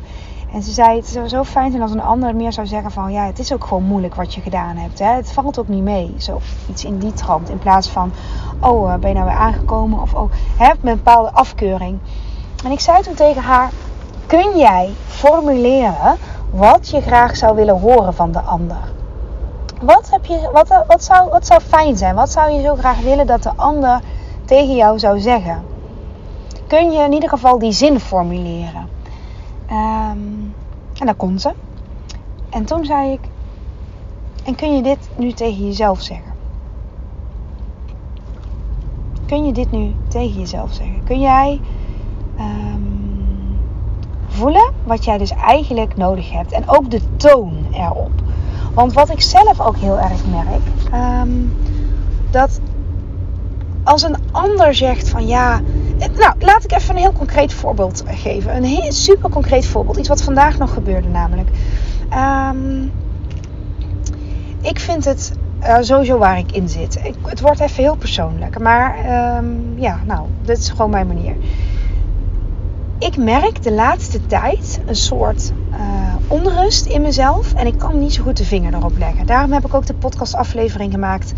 en 0.54 0.64
ze 0.64 0.72
zei, 0.72 0.96
het 0.96 1.08
zou 1.08 1.28
zo 1.28 1.44
fijn 1.44 1.72
zijn 1.72 1.84
als 1.84 1.92
een 1.92 2.02
ander 2.02 2.36
meer 2.36 2.54
zou 2.54 2.68
zeggen 2.68 2.92
van... 2.92 3.12
Ja, 3.12 3.26
het 3.26 3.40
is 3.40 3.54
ook 3.54 3.64
gewoon 3.64 3.84
moeilijk 3.84 4.16
wat 4.16 4.34
je 4.34 4.42
gedaan 4.42 4.78
hebt. 4.78 5.00
Hè? 5.00 5.06
Het 5.06 5.32
valt 5.32 5.60
ook 5.60 5.68
niet 5.68 5.84
mee. 5.84 6.16
Zo 6.18 6.40
iets 6.70 6.86
in 6.86 6.98
die 6.98 7.14
trant. 7.14 7.50
In 7.50 7.60
plaats 7.60 7.90
van, 7.90 8.12
oh, 8.60 8.94
eh, 8.94 9.00
ben 9.00 9.10
je 9.10 9.16
nou 9.16 9.28
weer 9.28 9.38
aangekomen? 9.38 10.02
Of 10.02 10.14
oh, 10.14 10.32
hè, 10.58 10.68
met 10.68 10.92
een 10.92 10.96
bepaalde 11.04 11.32
afkeuring. 11.32 12.00
En 12.66 12.72
ik 12.72 12.80
zei 12.80 13.02
toen 13.02 13.14
tegen 13.14 13.42
haar, 13.42 13.70
kun 14.26 14.58
jij 14.58 14.94
formuleren 15.08 16.18
wat 16.52 16.90
je 16.90 17.02
graag 17.02 17.36
zou 17.36 17.56
willen 17.56 17.80
horen 17.80 18.14
van 18.14 18.32
de 18.32 18.42
ander? 18.42 18.92
Wat, 19.82 20.10
heb 20.10 20.26
je, 20.26 20.50
wat, 20.54 20.84
wat, 20.88 21.04
zou, 21.04 21.30
wat 21.30 21.46
zou 21.48 21.62
fijn 21.62 21.98
zijn? 21.98 22.16
Wat 22.16 22.32
zou 22.32 22.52
je 22.52 22.62
zo 22.62 22.76
graag 22.76 23.00
willen 23.00 23.28
dat 23.28 23.44
de 23.44 23.52
ander 23.56 24.02
tegen 24.54 24.76
jou 24.76 25.00
zou 25.00 25.20
zeggen? 25.20 25.64
Kun 26.68 26.92
je 26.92 27.04
in 27.04 27.14
ieder 27.14 27.30
geval 27.30 27.60
die 27.60 27.72
zin 27.72 28.00
formuleren? 28.00 28.90
Um, 29.70 30.54
en 31.00 31.06
dat 31.06 31.16
kon 31.16 31.40
ze. 31.40 31.52
En 32.50 32.66
toen 32.66 32.86
zei 32.86 33.12
ik: 33.12 33.20
En 34.46 34.56
kun 34.56 34.76
je 34.76 34.82
dit 34.82 35.10
nu 35.16 35.32
tegen 35.32 35.66
jezelf 35.66 36.02
zeggen? 36.02 36.34
Kun 39.26 39.46
je 39.46 39.52
dit 39.52 39.72
nu 39.72 39.96
tegen 40.08 40.40
jezelf 40.40 40.74
zeggen? 40.74 41.04
Kun 41.04 41.20
jij 41.20 41.62
um, 42.40 43.60
voelen 44.28 44.74
wat 44.84 45.06
jij 45.06 45.18
dus 45.18 45.32
eigenlijk 45.32 45.98
nodig 45.98 46.32
hebt? 46.32 46.52
En 46.52 46.64
ook 46.70 46.92
de 46.92 47.16
toon 47.16 47.66
erop. 47.72 48.12
Want 48.74 48.94
wat 48.94 49.10
ik 49.10 49.22
zelf 49.22 49.60
ook 49.60 49.78
heel 49.78 50.00
erg 50.00 50.26
merk, 50.26 50.94
um, 51.22 51.54
dat 52.32 52.60
als 53.84 54.04
een 54.04 54.16
ander 54.32 54.76
zegt 54.76 55.10
van 55.10 55.28
ja, 55.28 55.62
nou, 55.98 56.34
laat 56.40 56.64
ik 56.64 56.72
even 56.72 56.96
een 56.96 57.02
heel 57.02 57.14
concreet 57.14 57.54
voorbeeld 57.54 58.04
geven. 58.08 58.56
Een 58.56 58.64
heel 58.64 58.92
super 58.92 59.30
concreet 59.30 59.66
voorbeeld. 59.66 59.98
Iets 59.98 60.08
wat 60.08 60.24
vandaag 60.24 60.58
nog 60.58 60.74
gebeurde 60.74 61.08
namelijk. 61.08 61.50
Um, 62.50 62.92
ik 64.62 64.80
vind 64.80 65.06
het 65.06 65.34
uh, 65.62 65.78
sowieso 65.80 66.18
waar 66.18 66.38
ik 66.38 66.52
in 66.52 66.70
zit. 66.70 67.00
Ik, 67.04 67.16
het 67.26 67.42
wordt 67.42 67.60
even 67.60 67.84
heel 67.84 67.96
persoonlijk. 67.96 68.60
Maar 68.60 68.98
um, 69.38 69.74
ja, 69.76 70.00
nou, 70.06 70.28
dit 70.42 70.58
is 70.58 70.70
gewoon 70.70 70.92
mijn 70.92 71.08
manier. 71.08 71.36
Ik 73.00 73.18
merk 73.18 73.64
de 73.64 73.72
laatste 73.72 74.26
tijd 74.26 74.80
een 74.86 74.96
soort 74.96 75.52
onrust 76.28 76.86
in 76.86 77.02
mezelf 77.02 77.54
en 77.54 77.68
ik 77.68 77.78
kan 77.78 78.00
niet 78.00 78.14
zo 78.14 78.24
goed 78.24 78.38
de 78.38 78.46
vinger 78.46 78.74
erop 78.74 78.98
leggen. 78.98 79.26
Daarom 79.26 79.52
heb 79.52 79.66
ik 79.66 79.74
ook 79.74 79.86
de 79.86 79.94
podcastaflevering 79.94 80.92
gemaakt. 80.92 81.34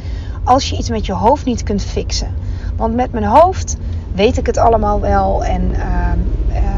Als 0.45 0.69
je 0.69 0.77
iets 0.77 0.89
met 0.89 1.05
je 1.05 1.13
hoofd 1.13 1.45
niet 1.45 1.63
kunt 1.63 1.83
fixen. 1.83 2.33
Want 2.75 2.95
met 2.95 3.11
mijn 3.11 3.25
hoofd 3.25 3.77
weet 4.13 4.37
ik 4.37 4.45
het 4.45 4.57
allemaal 4.57 4.99
wel 4.99 5.43
en 5.43 5.61
uh, 5.71 5.77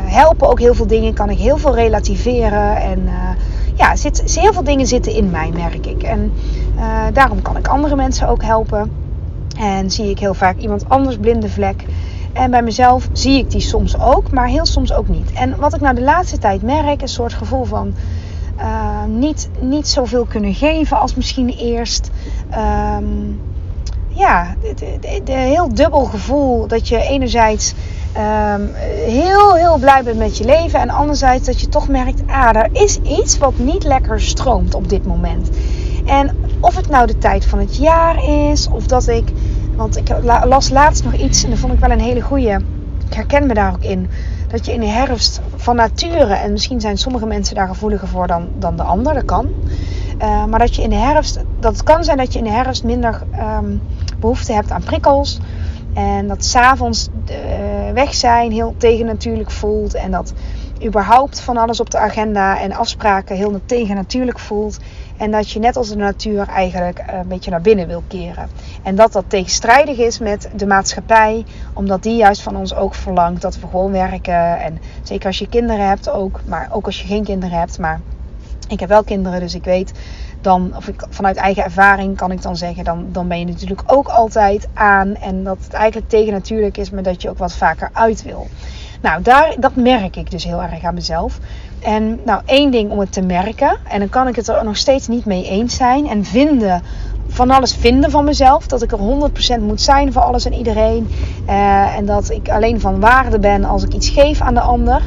helpen 0.05 0.49
ook 0.49 0.59
heel 0.59 0.73
veel 0.73 0.87
dingen. 0.87 1.13
Kan 1.13 1.29
ik 1.29 1.37
heel 1.37 1.57
veel 1.57 1.75
relativeren 1.75 2.75
en 2.75 2.99
uh, 2.99 3.29
ja, 3.75 3.95
zit, 3.95 4.39
heel 4.39 4.53
veel 4.53 4.63
dingen 4.63 4.87
zitten 4.87 5.13
in 5.13 5.29
mij, 5.29 5.51
merk 5.53 5.85
ik. 5.85 6.03
En 6.03 6.31
uh, 6.75 6.83
daarom 7.13 7.41
kan 7.41 7.57
ik 7.57 7.67
andere 7.67 7.95
mensen 7.95 8.27
ook 8.27 8.43
helpen. 8.43 8.91
En 9.59 9.91
zie 9.91 10.09
ik 10.09 10.19
heel 10.19 10.33
vaak 10.33 10.57
iemand 10.57 10.89
anders 10.89 11.17
blinde 11.17 11.49
vlek. 11.49 11.85
En 12.33 12.51
bij 12.51 12.61
mezelf 12.61 13.07
zie 13.11 13.37
ik 13.37 13.51
die 13.51 13.61
soms 13.61 13.99
ook, 13.99 14.31
maar 14.31 14.47
heel 14.47 14.65
soms 14.65 14.93
ook 14.93 15.07
niet. 15.07 15.31
En 15.31 15.59
wat 15.59 15.73
ik 15.73 15.81
nou 15.81 15.95
de 15.95 16.01
laatste 16.01 16.37
tijd 16.37 16.61
merk, 16.61 17.01
een 17.01 17.07
soort 17.07 17.33
gevoel 17.33 17.63
van 17.63 17.93
uh, 18.59 19.03
niet, 19.07 19.49
niet 19.59 19.87
zoveel 19.87 20.25
kunnen 20.25 20.53
geven 20.53 20.99
als 20.99 21.15
misschien 21.15 21.49
eerst. 21.49 22.11
Um, 22.97 23.39
ja, 24.17 24.55
de, 25.23 25.31
heel 25.31 25.73
dubbel 25.73 26.05
gevoel 26.05 26.67
dat 26.67 26.87
je 26.87 27.01
enerzijds 27.01 27.73
um, 28.17 28.71
heel, 29.05 29.55
heel 29.55 29.77
blij 29.77 30.03
bent 30.03 30.17
met 30.17 30.37
je 30.37 30.45
leven. 30.45 30.79
En 30.79 30.89
anderzijds 30.89 31.45
dat 31.45 31.61
je 31.61 31.69
toch 31.69 31.87
merkt, 31.87 32.21
ah, 32.27 32.55
er 32.55 32.69
is 32.71 32.97
iets 32.97 33.37
wat 33.37 33.57
niet 33.57 33.83
lekker 33.83 34.21
stroomt 34.21 34.73
op 34.73 34.89
dit 34.89 35.05
moment. 35.05 35.49
En 36.05 36.37
of 36.59 36.75
het 36.75 36.89
nou 36.89 37.07
de 37.07 37.17
tijd 37.17 37.45
van 37.45 37.59
het 37.59 37.77
jaar 37.77 38.29
is, 38.29 38.67
of 38.67 38.87
dat 38.87 39.07
ik 39.07 39.31
want 39.77 39.97
ik 39.97 40.09
las 40.45 40.69
laatst 40.69 41.03
nog 41.03 41.13
iets 41.13 41.43
en 41.43 41.49
dat 41.49 41.59
vond 41.59 41.73
ik 41.73 41.79
wel 41.79 41.91
een 41.91 41.99
hele 41.99 42.21
goeie. 42.21 42.55
Ik 43.07 43.13
herken 43.13 43.45
me 43.45 43.53
daar 43.53 43.73
ook 43.73 43.83
in. 43.83 44.09
Dat 44.47 44.65
je 44.65 44.73
in 44.73 44.79
de 44.79 44.85
herfst 44.85 45.41
van 45.55 45.75
nature, 45.75 46.33
en 46.33 46.51
misschien 46.51 46.81
zijn 46.81 46.97
sommige 46.97 47.25
mensen 47.25 47.55
daar 47.55 47.67
gevoeliger 47.67 48.07
voor 48.07 48.27
dan, 48.27 48.47
dan 48.59 48.77
de 48.77 48.83
ander, 48.83 49.13
dat 49.13 49.25
kan. 49.25 49.49
Uh, 50.21 50.45
maar 50.45 50.59
dat 50.59 50.75
je 50.75 50.81
in 50.81 50.89
de 50.89 50.95
herfst, 50.95 51.39
dat 51.59 51.83
kan 51.83 52.03
zijn 52.03 52.17
dat 52.17 52.33
je 52.33 52.39
in 52.39 52.45
de 52.45 52.51
herfst 52.51 52.83
minder 52.83 53.21
um, 53.57 53.81
behoefte 54.19 54.53
hebt 54.53 54.71
aan 54.71 54.83
prikkels. 54.83 55.39
En 55.93 56.27
dat 56.27 56.45
s'avonds 56.45 57.07
uh, 57.29 57.93
weg 57.93 58.13
zijn 58.13 58.51
heel 58.51 58.75
tegennatuurlijk 58.77 59.51
voelt. 59.51 59.93
En 59.93 60.11
dat 60.11 60.33
überhaupt 60.83 61.39
van 61.39 61.57
alles 61.57 61.79
op 61.79 61.89
de 61.89 61.97
agenda 61.97 62.59
en 62.59 62.73
afspraken 62.73 63.35
heel 63.35 63.61
tegennatuurlijk 63.65 64.39
voelt. 64.39 64.77
En 65.17 65.31
dat 65.31 65.49
je 65.49 65.59
net 65.59 65.75
als 65.75 65.89
de 65.89 65.95
natuur 65.95 66.47
eigenlijk 66.47 66.99
eh, 66.99 67.17
een 67.17 67.27
beetje 67.27 67.51
naar 67.51 67.61
binnen 67.61 67.87
wil 67.87 68.03
keren. 68.07 68.49
En 68.83 68.95
dat 68.95 69.11
dat 69.11 69.23
tegenstrijdig 69.27 69.97
is 69.97 70.19
met 70.19 70.49
de 70.55 70.65
maatschappij, 70.65 71.45
omdat 71.73 72.03
die 72.03 72.15
juist 72.15 72.41
van 72.41 72.55
ons 72.55 72.75
ook 72.75 72.95
verlangt 72.95 73.41
dat 73.41 73.59
we 73.59 73.67
gewoon 73.67 73.91
werken. 73.91 74.59
En 74.59 74.79
zeker 75.03 75.27
als 75.27 75.39
je 75.39 75.49
kinderen 75.49 75.87
hebt 75.87 76.09
ook, 76.09 76.39
maar 76.45 76.69
ook 76.71 76.85
als 76.85 77.01
je 77.01 77.07
geen 77.07 77.23
kinderen 77.23 77.59
hebt. 77.59 77.79
Maar 77.79 77.99
ik 78.67 78.79
heb 78.79 78.89
wel 78.89 79.03
kinderen, 79.03 79.39
dus 79.39 79.55
ik 79.55 79.63
weet 79.63 79.91
dan, 80.47 80.71
of 80.75 80.87
ik 80.87 81.05
vanuit 81.09 81.35
eigen 81.35 81.63
ervaring 81.63 82.17
kan 82.17 82.31
ik 82.31 82.41
dan 82.41 82.55
zeggen, 82.55 82.83
dan, 82.83 83.05
dan 83.11 83.27
ben 83.27 83.39
je 83.39 83.45
natuurlijk 83.45 83.81
ook 83.85 84.07
altijd 84.07 84.67
aan. 84.73 85.15
En 85.15 85.43
dat 85.43 85.57
het 85.63 85.73
eigenlijk 85.73 86.09
tegennatuurlijk 86.09 86.77
is, 86.77 86.89
maar 86.89 87.03
dat 87.03 87.21
je 87.21 87.29
ook 87.29 87.37
wat 87.37 87.53
vaker 87.53 87.89
uit 87.93 88.23
wil. 88.23 88.47
Nou, 89.01 89.21
daar, 89.21 89.55
dat 89.59 89.75
merk 89.75 90.15
ik 90.15 90.31
dus 90.31 90.43
heel 90.43 90.61
erg 90.61 90.83
aan 90.83 90.93
mezelf. 90.93 91.39
En 91.79 92.19
nou, 92.25 92.41
één 92.45 92.71
ding 92.71 92.91
om 92.91 92.99
het 92.99 93.11
te 93.11 93.21
merken. 93.21 93.77
En 93.87 93.99
dan 93.99 94.09
kan 94.09 94.27
ik 94.27 94.35
het 94.35 94.47
er 94.47 94.63
nog 94.63 94.77
steeds 94.77 95.07
niet 95.07 95.25
mee 95.25 95.49
eens 95.49 95.75
zijn. 95.75 96.07
En 96.07 96.25
vinden, 96.25 96.81
van 97.27 97.51
alles 97.51 97.75
vinden 97.75 98.11
van 98.11 98.25
mezelf. 98.25 98.67
Dat 98.67 98.81
ik 98.81 98.91
er 98.91 99.29
100% 99.59 99.61
moet 99.61 99.81
zijn 99.81 100.13
voor 100.13 100.21
alles 100.21 100.45
en 100.45 100.53
iedereen. 100.53 101.09
Uh, 101.49 101.97
en 101.97 102.05
dat 102.05 102.29
ik 102.29 102.49
alleen 102.49 102.79
van 102.79 102.99
waarde 102.99 103.39
ben 103.39 103.63
als 103.63 103.83
ik 103.83 103.93
iets 103.93 104.09
geef 104.09 104.41
aan 104.41 104.53
de 104.53 104.61
ander. 104.61 105.01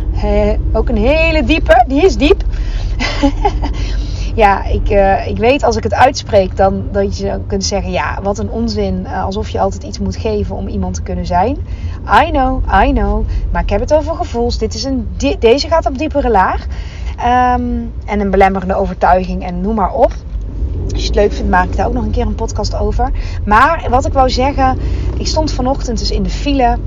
Ook 0.73 0.89
een 0.89 0.97
hele 0.97 1.45
diepe, 1.45 1.85
die 1.89 2.03
is 2.03 2.17
diep. 2.17 2.43
ja, 4.35 4.65
ik, 4.65 4.91
uh, 4.91 5.27
ik 5.27 5.37
weet 5.37 5.63
als 5.63 5.77
ik 5.77 5.83
het 5.83 5.95
uitspreek, 5.95 6.57
dan 6.57 6.85
dat 6.93 7.19
je 7.19 7.41
kunt 7.47 7.65
zeggen: 7.65 7.91
ja, 7.91 8.19
wat 8.23 8.39
een 8.39 8.51
onzin. 8.51 9.01
Uh, 9.03 9.25
alsof 9.25 9.49
je 9.49 9.61
altijd 9.61 9.83
iets 9.83 9.99
moet 9.99 10.17
geven 10.17 10.57
om 10.57 10.69
iemand 10.69 10.95
te 10.95 11.03
kunnen 11.03 11.27
zijn. 11.27 11.57
I 12.27 12.31
know, 12.31 12.63
I 12.85 12.93
know. 12.93 13.25
Maar 13.53 13.63
ik 13.63 13.71
heb 13.71 13.81
het 13.81 13.95
over 13.95 14.15
gevoels. 14.15 14.59
Dit 14.59 14.75
is 14.75 14.85
een, 14.85 15.09
deze 15.39 15.69
gaat 15.69 15.87
op 15.87 15.99
diepere 15.99 16.31
laag. 16.31 16.67
Um, 17.57 17.93
en 18.07 18.21
een 18.21 18.31
belemmerende 18.31 18.75
overtuiging 18.75 19.45
en 19.45 19.61
noem 19.61 19.75
maar 19.75 19.93
op. 19.93 20.13
Als 20.93 21.01
je 21.01 21.07
het 21.07 21.15
leuk 21.15 21.33
vindt, 21.33 21.51
maak 21.51 21.65
ik 21.65 21.77
daar 21.77 21.87
ook 21.87 21.93
nog 21.93 22.05
een 22.05 22.11
keer 22.11 22.27
een 22.27 22.35
podcast 22.35 22.75
over. 22.75 23.11
Maar 23.45 23.87
wat 23.91 24.07
ik 24.07 24.13
wou 24.13 24.31
zeggen, 24.31 24.79
ik 25.19 25.27
stond 25.27 25.53
vanochtend 25.53 25.99
dus 25.99 26.11
in 26.11 26.23
de 26.23 26.31
file 26.31 26.79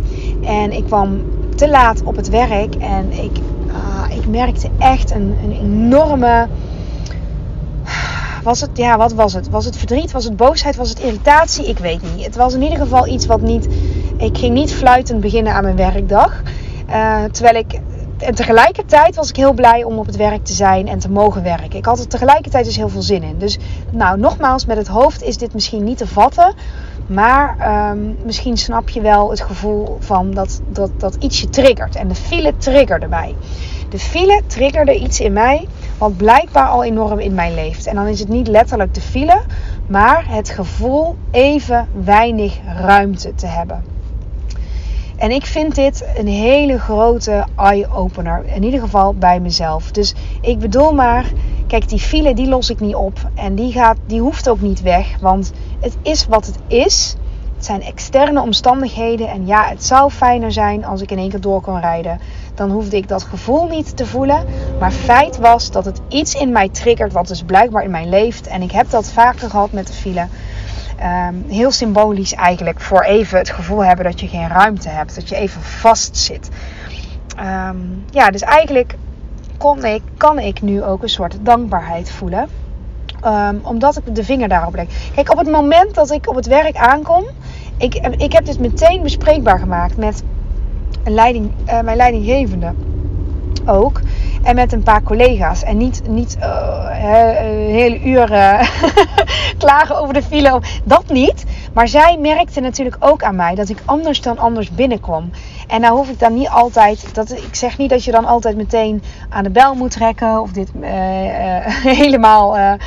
en 0.41 0.71
ik 0.71 0.83
kwam 0.85 1.21
te 1.55 1.69
laat 1.69 2.03
op 2.03 2.15
het 2.15 2.29
werk 2.29 2.75
en 2.75 3.11
ik, 3.11 3.37
uh, 3.67 4.17
ik 4.17 4.27
merkte 4.27 4.69
echt 4.77 5.11
een, 5.11 5.35
een 5.43 5.51
enorme 5.51 6.47
was 8.43 8.61
het, 8.61 8.69
ja, 8.73 8.97
wat 8.97 9.13
was 9.13 9.33
het? 9.33 9.49
Was 9.49 9.65
het 9.65 9.77
verdriet? 9.77 10.11
Was 10.11 10.23
het 10.23 10.37
boosheid? 10.37 10.75
Was 10.75 10.89
het 10.89 10.99
irritatie? 10.99 11.67
Ik 11.67 11.77
weet 11.77 12.01
niet. 12.15 12.25
Het 12.25 12.35
was 12.35 12.53
in 12.53 12.61
ieder 12.61 12.77
geval 12.77 13.07
iets 13.07 13.25
wat 13.25 13.41
niet. 13.41 13.67
Ik 14.17 14.37
ging 14.37 14.53
niet 14.53 14.73
fluitend 14.73 15.21
beginnen 15.21 15.53
aan 15.53 15.63
mijn 15.63 15.75
werkdag. 15.75 16.41
Uh, 16.89 17.23
terwijl 17.23 17.55
ik. 17.55 17.79
En 18.17 18.35
tegelijkertijd 18.35 19.15
was 19.15 19.29
ik 19.29 19.35
heel 19.35 19.53
blij 19.53 19.83
om 19.83 19.97
op 19.97 20.05
het 20.05 20.15
werk 20.15 20.45
te 20.45 20.53
zijn 20.53 20.87
en 20.87 20.99
te 20.99 21.09
mogen 21.09 21.43
werken. 21.43 21.77
Ik 21.77 21.85
had 21.85 21.99
er 21.99 22.07
tegelijkertijd 22.07 22.65
dus 22.65 22.75
heel 22.75 22.89
veel 22.89 23.01
zin 23.01 23.23
in. 23.23 23.37
Dus, 23.37 23.57
nou, 23.91 24.19
nogmaals, 24.19 24.65
met 24.65 24.77
het 24.77 24.87
hoofd 24.87 25.23
is 25.23 25.37
dit 25.37 25.53
misschien 25.53 25.83
niet 25.83 25.97
te 25.97 26.07
vatten. 26.07 26.53
Maar 27.07 27.55
um, 27.91 28.17
misschien 28.25 28.57
snap 28.57 28.89
je 28.89 29.01
wel 29.01 29.29
het 29.29 29.41
gevoel 29.41 29.97
van 29.99 30.31
dat, 30.31 30.61
dat, 30.69 30.89
dat 30.97 31.15
iets 31.19 31.41
je 31.41 31.49
triggert. 31.49 31.95
En 31.95 32.07
de 32.07 32.15
file 32.15 32.57
triggerde 32.57 33.07
mij. 33.07 33.35
De 33.89 33.99
file 33.99 34.41
triggerde 34.47 34.99
iets 34.99 35.19
in 35.19 35.33
mij 35.33 35.67
wat 35.97 36.17
blijkbaar 36.17 36.67
al 36.67 36.83
enorm 36.83 37.19
in 37.19 37.33
mij 37.33 37.53
leeft. 37.53 37.85
En 37.85 37.95
dan 37.95 38.07
is 38.07 38.19
het 38.19 38.29
niet 38.29 38.47
letterlijk 38.47 38.93
de 38.93 39.01
file, 39.01 39.41
maar 39.87 40.25
het 40.27 40.49
gevoel 40.49 41.15
even 41.31 41.87
weinig 42.03 42.59
ruimte 42.77 43.35
te 43.35 43.47
hebben. 43.47 43.83
En 45.17 45.31
ik 45.31 45.45
vind 45.45 45.75
dit 45.75 46.05
een 46.17 46.27
hele 46.27 46.79
grote 46.79 47.45
eye-opener. 47.55 48.45
In 48.45 48.63
ieder 48.63 48.79
geval 48.79 49.13
bij 49.13 49.39
mezelf. 49.39 49.91
Dus 49.91 50.13
ik 50.41 50.59
bedoel 50.59 50.93
maar, 50.93 51.25
kijk, 51.79 51.89
die 51.89 51.99
file 51.99 52.33
die 52.33 52.47
los 52.47 52.69
ik 52.69 52.79
niet 52.79 52.95
op. 52.95 53.17
En 53.35 53.55
die, 53.55 53.71
gaat, 53.71 53.97
die 54.05 54.21
hoeft 54.21 54.49
ook 54.49 54.61
niet 54.61 54.81
weg. 54.81 55.17
Want 55.19 55.51
het 55.79 55.97
is 56.01 56.27
wat 56.27 56.45
het 56.45 56.57
is. 56.67 57.15
Het 57.55 57.65
zijn 57.65 57.81
externe 57.81 58.41
omstandigheden. 58.41 59.29
En 59.29 59.47
ja, 59.47 59.67
het 59.67 59.83
zou 59.83 60.11
fijner 60.11 60.51
zijn 60.51 60.85
als 60.85 61.01
ik 61.01 61.11
in 61.11 61.17
één 61.17 61.29
keer 61.29 61.41
door 61.41 61.61
kon 61.61 61.79
rijden 61.79 62.19
dan 62.55 62.71
hoefde 62.71 62.97
ik 62.97 63.07
dat 63.07 63.23
gevoel 63.23 63.67
niet 63.67 63.97
te 63.97 64.05
voelen. 64.05 64.45
Maar 64.79 64.91
feit 64.91 65.37
was 65.37 65.71
dat 65.71 65.85
het 65.85 66.01
iets 66.07 66.33
in 66.35 66.51
mij 66.51 66.69
triggert 66.69 67.13
wat 67.13 67.27
dus 67.27 67.43
blijkbaar 67.43 67.83
in 67.83 67.91
mij 67.91 68.05
leeft. 68.05 68.47
En 68.47 68.61
ik 68.61 68.71
heb 68.71 68.89
dat 68.89 69.11
vaker 69.11 69.49
gehad 69.49 69.71
met 69.71 69.87
de 69.87 69.93
file. 69.93 70.27
Um, 71.29 71.45
heel 71.47 71.71
symbolisch 71.71 72.33
eigenlijk 72.33 72.79
voor 72.79 73.01
even 73.03 73.37
het 73.37 73.49
gevoel 73.49 73.83
hebben 73.83 74.05
dat 74.05 74.19
je 74.19 74.27
geen 74.27 74.47
ruimte 74.47 74.89
hebt. 74.89 75.15
Dat 75.15 75.29
je 75.29 75.35
even 75.35 75.61
vast 75.61 76.17
zit. 76.17 76.49
Um, 77.39 78.03
ja, 78.11 78.31
dus 78.31 78.41
eigenlijk 78.41 78.95
kon 79.63 80.01
kan 80.17 80.39
ik 80.39 80.61
nu 80.61 80.83
ook 80.83 81.03
een 81.03 81.09
soort 81.09 81.37
dankbaarheid 81.41 82.11
voelen. 82.11 82.47
Um, 83.25 83.59
omdat 83.63 83.97
ik 83.97 84.15
de 84.15 84.23
vinger 84.23 84.47
daarop 84.47 84.75
leg. 84.75 84.87
Kijk, 85.15 85.31
op 85.31 85.37
het 85.37 85.49
moment 85.49 85.93
dat 85.93 86.11
ik 86.11 86.29
op 86.29 86.35
het 86.35 86.47
werk 86.47 86.75
aankom. 86.75 87.23
Ik, 87.77 87.95
ik 88.17 88.33
heb 88.33 88.45
dit 88.45 88.59
meteen 88.59 89.01
bespreekbaar 89.01 89.59
gemaakt 89.59 89.97
met 89.97 90.23
een 91.03 91.13
leiding, 91.13 91.51
uh, 91.67 91.81
mijn 91.81 91.97
leidinggevende 91.97 92.73
ook. 93.65 93.99
En 94.43 94.55
met 94.55 94.73
een 94.73 94.83
paar 94.83 95.03
collega's. 95.03 95.63
En 95.63 95.77
niet, 95.77 96.01
niet 96.07 96.37
een 96.39 97.71
hele 97.71 97.99
uh, 97.99 98.61
klagen 99.63 99.97
over 99.97 100.13
de 100.13 100.23
file. 100.23 100.61
Dat 100.83 101.09
niet. 101.09 101.45
Maar 101.73 101.87
zij 101.87 102.17
merkte 102.17 102.59
natuurlijk 102.59 102.95
ook 102.99 103.23
aan 103.23 103.35
mij 103.35 103.55
dat 103.55 103.69
ik 103.69 103.77
anders 103.85 104.21
dan 104.21 104.37
anders 104.37 104.71
binnenkwam. 104.71 105.29
En 105.67 105.81
nou 105.81 105.95
hoef 105.95 106.09
ik 106.09 106.19
dan 106.19 106.33
niet 106.33 106.49
altijd. 106.49 107.15
Dat, 107.15 107.31
ik 107.31 107.55
zeg 107.55 107.77
niet 107.77 107.89
dat 107.89 108.03
je 108.03 108.11
dan 108.11 108.25
altijd 108.25 108.55
meteen 108.55 109.03
aan 109.29 109.43
de 109.43 109.49
bel 109.49 109.75
moet 109.75 109.91
trekken. 109.91 110.41
Of 110.41 110.51
dit 110.51 110.71
helemaal 111.99 112.77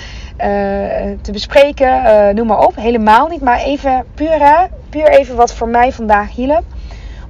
te 1.23 1.33
bespreken. 1.33 2.35
noem 2.35 2.47
maar 2.47 2.67
op. 2.67 2.77
Helemaal 2.77 3.27
niet. 3.27 3.41
Maar 3.41 3.59
even 3.59 4.05
puur, 4.15 4.69
puur 4.91 5.09
even 5.09 5.37
wat 5.37 5.55
voor 5.55 5.69
mij 5.69 5.93
vandaag 5.93 6.35
hielp 6.35 6.65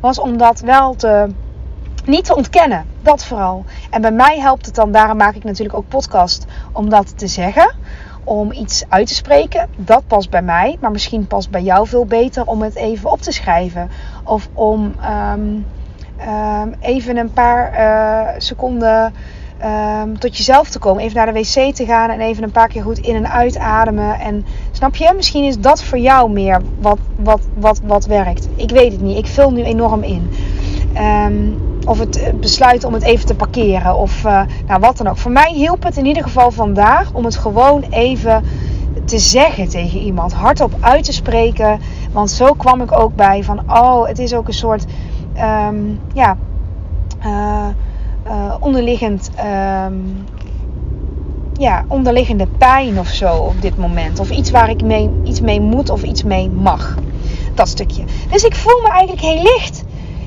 was 0.01 0.19
om 0.19 0.37
dat 0.37 0.61
wel 0.61 0.95
te, 0.95 1.27
niet 2.05 2.25
te 2.25 2.37
ontkennen. 2.37 2.87
Dat 3.03 3.25
vooral. 3.25 3.64
En 3.90 4.01
bij 4.01 4.11
mij 4.12 4.38
helpt 4.40 4.66
het 4.66 4.75
dan, 4.75 4.92
daarom 4.92 5.16
maak 5.16 5.35
ik 5.35 5.45
natuurlijk 5.45 5.77
ook 5.77 5.88
podcast, 5.88 6.47
om 6.73 6.88
dat 6.88 7.19
te 7.19 7.27
zeggen. 7.27 7.75
Om 8.27 8.53
iets 8.53 8.85
uit 8.89 9.07
te 9.07 9.15
spreken. 9.15 9.69
Dat 9.77 10.03
past 10.07 10.31
bij 10.31 10.43
mij. 10.43 10.77
Maar 10.81 10.91
misschien 10.91 11.27
past 11.27 11.51
bij 11.51 11.62
jou 11.62 11.87
veel 11.87 12.05
beter 12.05 12.47
om 12.47 12.62
het 12.62 12.75
even 12.75 13.11
op 13.11 13.21
te 13.21 13.33
schrijven. 13.33 13.91
Of 14.25 14.49
om 14.53 14.95
um, 15.33 15.67
um, 16.29 16.75
even 16.81 17.17
een 17.17 17.33
paar 17.33 17.73
uh, 17.79 18.35
seconden 18.39 19.12
um, 19.65 20.19
tot 20.19 20.37
jezelf 20.37 20.69
te 20.69 20.79
komen. 20.79 21.03
Even 21.03 21.17
naar 21.17 21.33
de 21.33 21.41
wc 21.41 21.75
te 21.75 21.85
gaan 21.85 22.11
en 22.11 22.21
even 22.21 22.43
een 22.43 22.51
paar 22.51 22.69
keer 22.69 22.83
goed 22.83 22.99
in 22.99 23.15
en 23.15 23.31
uitademen. 23.31 24.21
En 24.21 24.45
snap 24.73 24.97
je, 24.97 25.12
misschien 25.17 25.45
is 25.45 25.59
dat 25.59 25.83
voor 25.83 25.99
jou 25.99 26.31
meer 26.31 26.61
wat, 26.81 26.99
wat, 27.17 27.41
wat, 27.55 27.81
wat 27.85 28.07
werkt. 28.07 28.49
Ik 28.57 28.71
weet 28.71 28.93
het 28.93 29.01
niet. 29.01 29.19
Ik 29.19 29.27
vul 29.27 29.51
nu 29.51 29.62
enorm 29.62 30.03
in. 30.03 30.31
Um, 30.98 31.59
of 31.87 31.98
het 31.98 32.32
besluit 32.40 32.85
om 32.85 32.92
het 32.92 33.02
even 33.02 33.26
te 33.26 33.35
parkeren. 33.35 33.96
Of 33.96 34.22
nou, 34.66 34.80
wat 34.80 34.96
dan 34.96 35.06
ook. 35.06 35.16
Voor 35.16 35.30
mij 35.30 35.52
hielp 35.52 35.82
het 35.82 35.96
in 35.96 36.06
ieder 36.06 36.22
geval 36.22 36.50
vandaag 36.50 37.12
om 37.12 37.24
het 37.24 37.37
gewoon 37.37 37.82
even 37.90 38.42
te 39.04 39.18
zeggen 39.18 39.68
tegen 39.68 39.98
iemand. 39.98 40.32
Hardop 40.32 40.74
uit 40.80 41.04
te 41.04 41.12
spreken. 41.12 41.80
Want 42.12 42.30
zo 42.30 42.52
kwam 42.52 42.82
ik 42.82 42.98
ook 42.98 43.14
bij 43.14 43.44
van, 43.44 43.61
oh, 43.66 44.06
het 44.06 44.18
is 44.18 44.35
ook 44.35 44.46
een 44.46 44.54
soort, 44.54 44.85
ehm, 45.35 45.76
ja, 46.12 46.37
uh, 47.26 48.54
onderliggend, 48.61 49.30
um, 49.87 50.24
ja, 51.52 51.85
onderliggende 51.88 52.46
pijn 52.46 52.98
of 52.98 53.09
zo 53.09 53.37
op 53.37 53.62
dit 53.62 53.78
moment. 53.78 54.18
Of 54.18 54.30
iets 54.30 54.50
waar 54.50 54.70
ik 54.70 54.82
mee, 54.82 55.11
iets 55.24 55.40
mee 55.40 55.61
moet 55.61 55.90
of 55.90 56.02
iets 56.02 56.22
mee 56.22 56.50
mag. 56.50 56.94
Dat 57.54 57.68
stukje. 57.68 58.04
Dus 58.30 58.44
ik 58.44 58.54
voel 58.54 58.80
me 58.82 58.88
eigenlijk 58.88 59.20
heel 59.20 59.42
licht. 59.42 59.85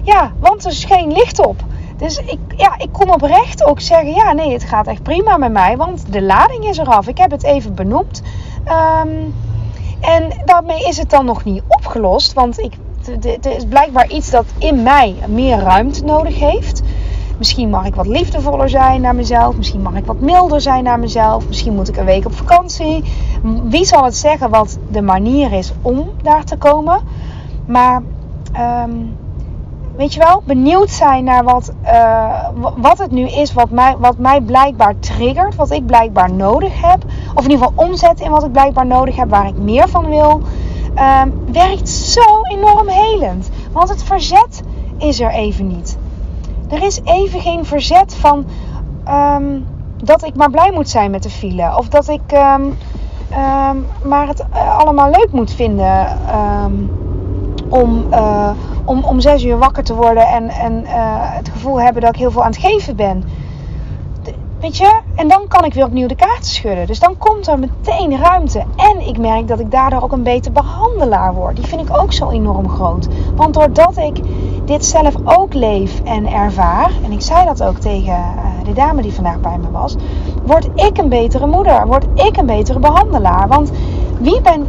Ja, 0.09 0.31
want 0.39 0.65
er 0.65 0.71
is 0.71 0.85
geen 0.85 1.11
licht 1.11 1.45
op. 1.45 1.63
Dus 1.97 2.17
ik, 2.17 2.39
ja, 2.55 2.77
ik 2.77 2.89
kon 2.91 3.13
oprecht 3.13 3.63
ook 3.63 3.79
zeggen: 3.79 4.13
ja, 4.13 4.33
nee, 4.33 4.53
het 4.53 4.63
gaat 4.63 4.87
echt 4.87 5.03
prima 5.03 5.37
met 5.37 5.51
mij, 5.51 5.77
want 5.77 6.13
de 6.13 6.21
lading 6.21 6.65
is 6.65 6.77
eraf. 6.77 7.07
Ik 7.07 7.17
heb 7.17 7.31
het 7.31 7.43
even 7.43 7.75
benoemd. 7.75 8.21
Um, 8.67 9.33
en 9.99 10.41
daarmee 10.45 10.83
is 10.83 10.97
het 10.97 11.09
dan 11.09 11.25
nog 11.25 11.43
niet 11.43 11.63
opgelost, 11.67 12.33
want 12.33 12.59
ik, 12.59 12.73
het 13.21 13.45
is 13.45 13.65
blijkbaar 13.65 14.09
iets 14.09 14.29
dat 14.29 14.45
in 14.57 14.83
mij 14.83 15.15
meer 15.27 15.59
ruimte 15.59 16.03
nodig 16.03 16.39
heeft. 16.39 16.81
Misschien 17.37 17.69
mag 17.69 17.85
ik 17.85 17.95
wat 17.95 18.07
liefdevoller 18.07 18.69
zijn 18.69 19.01
naar 19.01 19.15
mezelf. 19.15 19.55
Misschien 19.55 19.81
mag 19.81 19.95
ik 19.95 20.05
wat 20.05 20.19
milder 20.19 20.61
zijn 20.61 20.83
naar 20.83 20.99
mezelf. 20.99 21.47
Misschien 21.47 21.75
moet 21.75 21.87
ik 21.87 21.97
een 21.97 22.05
week 22.05 22.25
op 22.25 22.33
vakantie. 22.33 23.03
Wie 23.63 23.85
zal 23.85 24.03
het 24.03 24.15
zeggen 24.15 24.49
wat 24.49 24.77
de 24.91 25.01
manier 25.01 25.51
is 25.53 25.73
om 25.81 26.09
daar 26.23 26.43
te 26.43 26.57
komen? 26.57 27.01
Maar 27.65 28.01
um, 28.85 29.15
weet 29.99 30.13
je 30.13 30.19
wel, 30.19 30.41
benieuwd 30.45 30.89
zijn 30.89 31.23
naar 31.23 31.43
wat, 31.43 31.73
uh, 31.83 32.47
wat 32.77 32.97
het 32.97 33.11
nu 33.11 33.27
is 33.27 33.53
wat 33.53 33.69
mij, 33.69 33.95
wat 33.97 34.17
mij 34.17 34.41
blijkbaar 34.41 34.99
triggert, 34.99 35.55
wat 35.55 35.71
ik 35.71 35.85
blijkbaar 35.85 36.33
nodig 36.33 36.81
heb. 36.81 37.03
Of 37.35 37.43
in 37.43 37.51
ieder 37.51 37.67
geval 37.67 37.85
omzet 37.85 38.19
in 38.19 38.31
wat 38.31 38.43
ik 38.43 38.51
blijkbaar 38.51 38.85
nodig 38.85 39.15
heb, 39.15 39.29
waar 39.29 39.47
ik 39.47 39.57
meer 39.57 39.89
van 39.89 40.09
wil. 40.09 40.41
Um, 41.23 41.33
werkt 41.51 41.89
zo 41.89 42.41
enorm 42.51 42.87
helend. 42.87 43.49
Want 43.71 43.89
het 43.89 44.03
verzet 44.03 44.61
is 44.97 45.19
er 45.19 45.31
even 45.31 45.67
niet. 45.67 45.97
Er 46.69 46.83
is 46.83 47.01
even 47.03 47.39
geen 47.39 47.65
verzet 47.65 48.15
van 48.15 48.45
um, 49.07 49.65
dat 50.03 50.23
ik 50.23 50.35
maar 50.35 50.49
blij 50.49 50.71
moet 50.71 50.89
zijn 50.89 51.11
met 51.11 51.23
de 51.23 51.29
file. 51.29 51.77
Of 51.77 51.87
dat 51.87 52.07
ik 52.07 52.31
um, 52.31 52.77
maar 54.03 54.27
het 54.27 54.45
uh, 54.53 54.77
allemaal 54.77 55.09
leuk 55.09 55.29
moet 55.31 55.53
vinden 55.53 56.17
om. 57.69 58.07
Uh, 58.11 58.49
om, 58.89 59.03
om 59.03 59.19
zes 59.19 59.43
uur 59.43 59.57
wakker 59.57 59.83
te 59.83 59.95
worden 59.95 60.27
en, 60.27 60.49
en 60.49 60.83
uh, 60.83 60.91
het 61.15 61.49
gevoel 61.49 61.81
hebben 61.81 62.01
dat 62.01 62.13
ik 62.13 62.19
heel 62.19 62.31
veel 62.31 62.43
aan 62.43 62.51
het 62.51 62.59
geven 62.59 62.95
ben. 62.95 63.23
weet 64.59 64.77
je? 64.77 64.99
En 65.15 65.27
dan 65.27 65.47
kan 65.47 65.65
ik 65.65 65.73
weer 65.73 65.85
opnieuw 65.85 66.07
de 66.07 66.15
kaarten 66.15 66.49
schudden. 66.49 66.87
Dus 66.87 66.99
dan 66.99 67.17
komt 67.17 67.47
er 67.47 67.59
meteen 67.59 68.17
ruimte. 68.17 68.63
En 68.75 69.07
ik 69.07 69.17
merk 69.17 69.47
dat 69.47 69.59
ik 69.59 69.71
daardoor 69.71 70.01
ook 70.01 70.11
een 70.11 70.23
beter 70.23 70.51
behandelaar 70.51 71.33
word. 71.33 71.55
Die 71.55 71.65
vind 71.65 71.89
ik 71.89 71.97
ook 71.97 72.13
zo 72.13 72.29
enorm 72.29 72.69
groot. 72.69 73.07
Want 73.35 73.53
doordat 73.53 73.97
ik 73.97 74.19
dit 74.65 74.85
zelf 74.85 75.13
ook 75.23 75.53
leef 75.53 76.01
en 76.03 76.27
ervaar, 76.27 76.91
en 77.03 77.11
ik 77.11 77.21
zei 77.21 77.45
dat 77.45 77.63
ook 77.63 77.77
tegen 77.77 78.13
uh, 78.13 78.65
de 78.65 78.73
dame 78.73 79.01
die 79.01 79.13
vandaag 79.13 79.39
bij 79.39 79.57
me 79.57 79.71
was, 79.71 79.95
word 80.45 80.69
ik 80.75 80.97
een 80.97 81.09
betere 81.09 81.47
moeder. 81.47 81.87
Word 81.87 82.05
ik 82.13 82.37
een 82.37 82.45
betere 82.45 82.79
behandelaar. 82.79 83.47
Want 83.47 83.71
wie 84.19 84.41
ben, 84.41 84.67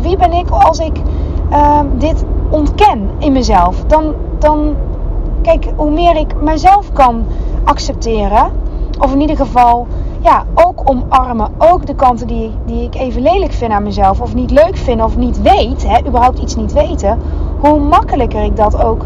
wie 0.00 0.16
ben 0.16 0.32
ik 0.32 0.50
als 0.50 0.78
ik 0.78 1.00
uh, 1.50 1.80
dit 1.98 2.24
ontken 2.54 3.10
in 3.18 3.32
mezelf, 3.32 3.84
dan, 3.86 4.14
dan, 4.38 4.74
kijk, 5.42 5.68
hoe 5.76 5.90
meer 5.90 6.16
ik 6.16 6.40
mezelf 6.40 6.92
kan 6.92 7.24
accepteren, 7.64 8.52
of 9.00 9.12
in 9.12 9.20
ieder 9.20 9.36
geval, 9.36 9.86
ja, 10.20 10.44
ook 10.54 10.82
omarmen, 10.84 11.48
ook 11.58 11.86
de 11.86 11.94
kanten 11.94 12.26
die, 12.26 12.50
die 12.66 12.82
ik 12.82 12.94
even 12.94 13.22
lelijk 13.22 13.52
vind 13.52 13.72
aan 13.72 13.82
mezelf, 13.82 14.20
of 14.20 14.34
niet 14.34 14.50
leuk 14.50 14.76
vind, 14.76 15.02
of 15.02 15.16
niet 15.16 15.42
weet, 15.42 15.88
hè, 15.88 16.06
überhaupt 16.06 16.38
iets 16.38 16.56
niet 16.56 16.72
weten, 16.72 17.18
hoe 17.60 17.78
makkelijker 17.78 18.42
ik 18.42 18.56
dat 18.56 18.84
ook 18.84 19.04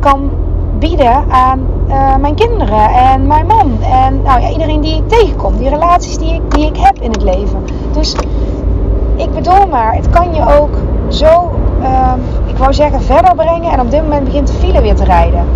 kan 0.00 0.30
bieden 0.78 1.30
aan 1.30 1.60
uh, 1.88 2.16
mijn 2.16 2.34
kinderen 2.34 2.90
en 2.90 3.26
mijn 3.26 3.46
man. 3.46 3.82
En 3.82 4.22
nou 4.22 4.40
ja, 4.40 4.50
iedereen 4.50 4.80
die 4.80 4.96
ik 4.96 5.08
tegenkom, 5.08 5.56
die 5.56 5.68
relaties 5.68 6.18
die 6.18 6.34
ik, 6.34 6.54
die 6.54 6.66
ik 6.66 6.76
heb 6.76 6.98
in 7.00 7.10
het 7.10 7.22
leven. 7.22 7.64
Dus 7.92 8.16
ik 9.16 9.34
bedoel 9.34 9.66
maar, 9.70 9.94
het 9.94 10.10
kan 10.10 10.34
je 10.34 10.60
ook 10.60 10.76
zo 11.08 11.50
ik 12.46 12.51
wou 12.62 12.74
zeggen, 12.74 13.02
verder 13.02 13.34
brengen. 13.34 13.72
En 13.72 13.80
op 13.80 13.90
dit 13.90 14.02
moment 14.02 14.24
begint 14.24 14.46
de 14.46 14.52
file 14.52 14.82
weer 14.82 14.94
te 14.94 15.04
rijden. 15.04 15.48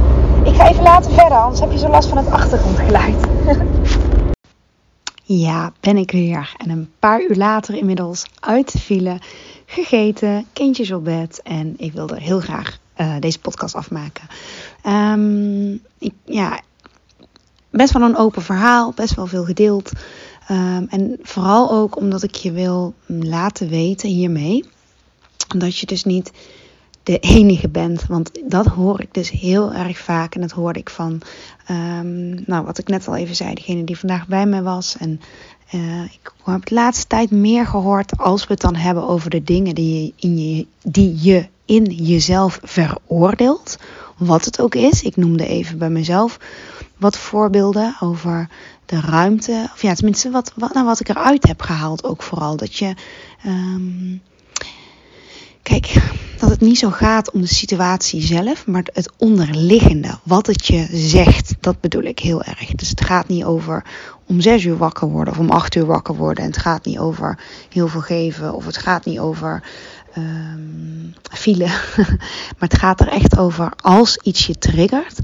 Ik 0.45 0.55
ga 0.55 0.69
even 0.69 0.83
later 0.83 1.13
verder, 1.13 1.39
anders 1.39 1.61
heb 1.61 1.71
je 1.71 1.79
zo 1.79 1.89
last 1.89 2.09
van 2.09 2.17
het 2.19 2.31
achtergrondgeluid. 2.31 3.27
ja, 5.47 5.73
ben 5.81 5.97
ik 5.97 6.11
weer. 6.11 6.55
En 6.57 6.71
een 6.71 6.91
paar 6.99 7.23
uur 7.23 7.37
later 7.37 7.75
inmiddels 7.75 8.27
uit 8.41 8.73
de 8.73 8.79
file, 8.79 9.19
gegeten, 9.67 10.47
kindjes 10.53 10.93
op 10.93 11.05
bed. 11.05 11.41
En 11.43 11.75
ik 11.77 11.93
wilde 11.93 12.21
heel 12.21 12.41
graag 12.41 12.79
uh, 12.97 13.15
deze 13.21 13.39
podcast 13.39 13.75
afmaken. 13.75 14.29
Um, 14.87 15.83
ik, 15.99 16.13
ja, 16.25 16.61
best 17.71 17.93
wel 17.93 18.03
een 18.03 18.17
open 18.17 18.43
verhaal, 18.43 18.93
best 18.93 19.15
wel 19.15 19.27
veel 19.27 19.45
gedeeld. 19.45 19.91
Um, 20.51 20.87
en 20.89 21.19
vooral 21.23 21.71
ook 21.71 21.97
omdat 21.97 22.23
ik 22.23 22.35
je 22.35 22.53
wil 22.53 22.95
laten 23.07 23.69
weten 23.69 24.09
hiermee. 24.09 24.65
Dat 25.57 25.79
je 25.79 25.87
dus 25.87 26.05
niet 26.05 26.33
de 27.07 27.19
enige 27.19 27.69
bent. 27.69 28.07
Want 28.07 28.31
dat 28.45 28.67
hoor 28.67 29.01
ik 29.01 29.15
dus 29.15 29.31
heel 29.31 29.73
erg 29.73 29.99
vaak. 29.99 30.35
En 30.35 30.41
dat 30.41 30.51
hoorde 30.51 30.79
ik 30.79 30.91
van, 30.91 31.21
um, 31.71 32.43
nou, 32.47 32.65
wat 32.65 32.79
ik 32.79 32.89
net 32.89 33.09
al 33.09 33.17
even 33.17 33.37
zei, 33.37 33.55
degene 33.55 33.85
die 33.85 33.99
vandaag 33.99 34.27
bij 34.27 34.47
mij 34.47 34.63
was. 34.63 34.97
En 34.99 35.21
uh, 35.75 36.03
ik 36.03 36.33
heb 36.45 36.67
de 36.67 36.75
laatste 36.75 37.07
tijd 37.07 37.31
meer 37.31 37.67
gehoord 37.67 38.19
als 38.19 38.47
we 38.47 38.53
het 38.53 38.61
dan 38.61 38.75
hebben 38.75 39.09
over 39.09 39.31
de 39.31 39.43
dingen 39.43 39.75
die 39.75 40.05
je 40.05 40.13
in, 40.17 40.39
je, 40.39 40.67
die 40.83 41.23
je 41.23 41.47
in 41.65 41.85
jezelf 41.85 42.61
veroordeelt. 42.63 43.79
Wat 44.17 44.45
het 44.45 44.61
ook 44.61 44.75
is. 44.75 45.03
Ik 45.03 45.17
noemde 45.17 45.47
even 45.47 45.79
bij 45.79 45.91
mezelf 45.91 46.39
wat 46.97 47.17
voorbeelden 47.17 47.97
over 48.01 48.49
de 48.87 49.01
ruimte. 49.01 49.71
Of 49.73 49.83
ja, 49.83 49.95
tenminste, 49.95 50.31
wat, 50.31 50.53
wat, 50.57 50.75
nou, 50.75 50.87
wat 50.87 51.01
ik 51.01 51.09
eruit 51.09 51.47
heb 51.47 51.63
gehaald 51.63 52.05
ook 52.05 52.23
vooral. 52.23 52.57
Dat 52.57 52.77
je. 52.77 52.95
Um, 53.47 54.23
Kijk, 55.67 55.95
dat 56.39 56.51
het 56.51 56.61
niet 56.61 56.79
zo 56.79 56.91
gaat 56.91 57.31
om 57.31 57.41
de 57.41 57.47
situatie 57.47 58.23
zelf, 58.23 58.67
maar 58.67 58.85
het 58.93 59.13
onderliggende, 59.17 60.19
wat 60.23 60.47
het 60.47 60.67
je 60.67 60.89
zegt, 60.93 61.55
dat 61.61 61.81
bedoel 61.81 62.03
ik 62.03 62.19
heel 62.19 62.43
erg. 62.43 62.75
Dus 62.75 62.89
het 62.89 63.05
gaat 63.05 63.29
niet 63.29 63.45
over 63.45 63.85
om 64.27 64.41
zes 64.41 64.65
uur 64.65 64.77
wakker 64.77 65.09
worden 65.09 65.33
of 65.35 65.41
om 65.41 65.51
acht 65.51 65.75
uur 65.75 65.87
wakker 65.87 66.15
worden. 66.15 66.45
En 66.45 66.51
het 66.51 66.61
gaat 66.61 66.85
niet 66.85 66.99
over 66.99 67.39
heel 67.69 67.89
veel 67.89 68.01
geven 68.01 68.55
of 68.55 68.67
het 68.67 68.77
gaat 68.77 69.05
niet 69.05 69.19
over 69.19 69.63
um, 70.17 71.15
file. 71.31 71.67
maar 72.59 72.69
het 72.69 72.79
gaat 72.79 73.01
er 73.01 73.09
echt 73.09 73.39
over 73.39 73.73
als 73.81 74.17
iets 74.17 74.47
je 74.47 74.59
triggert, 74.59 75.19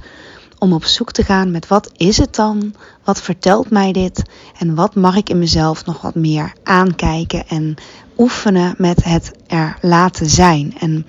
om 0.62 0.72
op 0.72 0.84
zoek 0.84 1.12
te 1.12 1.22
gaan 1.22 1.50
met 1.50 1.66
wat 1.68 1.90
is 1.96 2.16
het 2.16 2.34
dan? 2.34 2.74
Wat 3.04 3.20
vertelt 3.20 3.70
mij 3.70 3.92
dit? 3.92 4.22
En 4.58 4.74
wat 4.74 4.94
mag 4.94 5.16
ik 5.16 5.28
in 5.28 5.38
mezelf 5.38 5.84
nog 5.84 6.00
wat 6.00 6.14
meer 6.14 6.52
aankijken 6.62 7.48
en 7.48 7.74
oefenen 8.18 8.74
met 8.78 9.04
het 9.04 9.32
er 9.46 9.78
laten 9.80 10.30
zijn. 10.30 10.74
En 10.78 11.06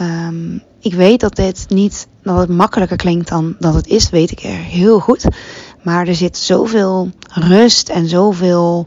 um, 0.00 0.62
ik 0.80 0.94
weet 0.94 1.20
dat 1.20 1.36
dit 1.36 1.66
niet 1.68 2.06
dat 2.22 2.38
het 2.38 2.48
makkelijker 2.48 2.96
klinkt 2.96 3.28
dan 3.28 3.56
dat 3.58 3.74
het 3.74 3.86
is, 3.86 4.10
weet 4.10 4.30
ik 4.30 4.42
er 4.42 4.50
heel 4.50 5.00
goed. 5.00 5.24
Maar 5.82 6.06
er 6.06 6.14
zit 6.14 6.36
zoveel 6.36 7.10
rust 7.28 7.88
en 7.88 8.08
zoveel 8.08 8.86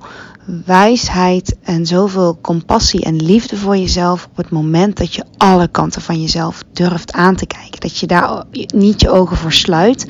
wijsheid 0.66 1.56
en 1.62 1.86
zoveel 1.86 2.38
compassie 2.42 3.04
en 3.04 3.16
liefde 3.16 3.58
voor 3.58 3.78
jezelf 3.78 4.26
op 4.26 4.38
het 4.38 4.50
moment 4.50 4.98
dat 4.98 5.14
je 5.14 5.26
alle 5.38 5.68
kanten 5.68 6.02
van 6.02 6.22
jezelf 6.22 6.64
durft 6.74 7.12
aan 7.12 7.36
te 7.36 7.46
kijken. 7.46 7.80
Dat 7.80 7.98
je 7.98 8.08
daar 8.08 8.44
niet 8.74 9.02
je 9.02 9.10
ogen 9.10 9.38
voor 9.38 9.54
sluit, 9.54 10.08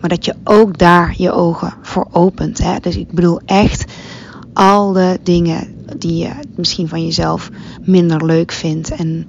maar 0.00 0.08
dat 0.08 0.24
je 0.24 0.34
ook 0.44 0.78
daar 0.78 1.14
je 1.16 1.32
ogen 1.32 1.74
voor 1.82 2.08
opent. 2.10 2.58
Hè? 2.58 2.78
Dus 2.80 2.96
ik 2.96 3.12
bedoel 3.12 3.40
echt 3.44 3.92
al 4.52 4.92
de 4.92 5.18
dingen 5.22 5.74
die 5.98 6.16
je 6.16 6.30
misschien 6.56 6.88
van 6.88 7.04
jezelf 7.04 7.50
minder 7.82 8.24
leuk 8.24 8.52
vindt. 8.52 8.90
En 8.90 9.26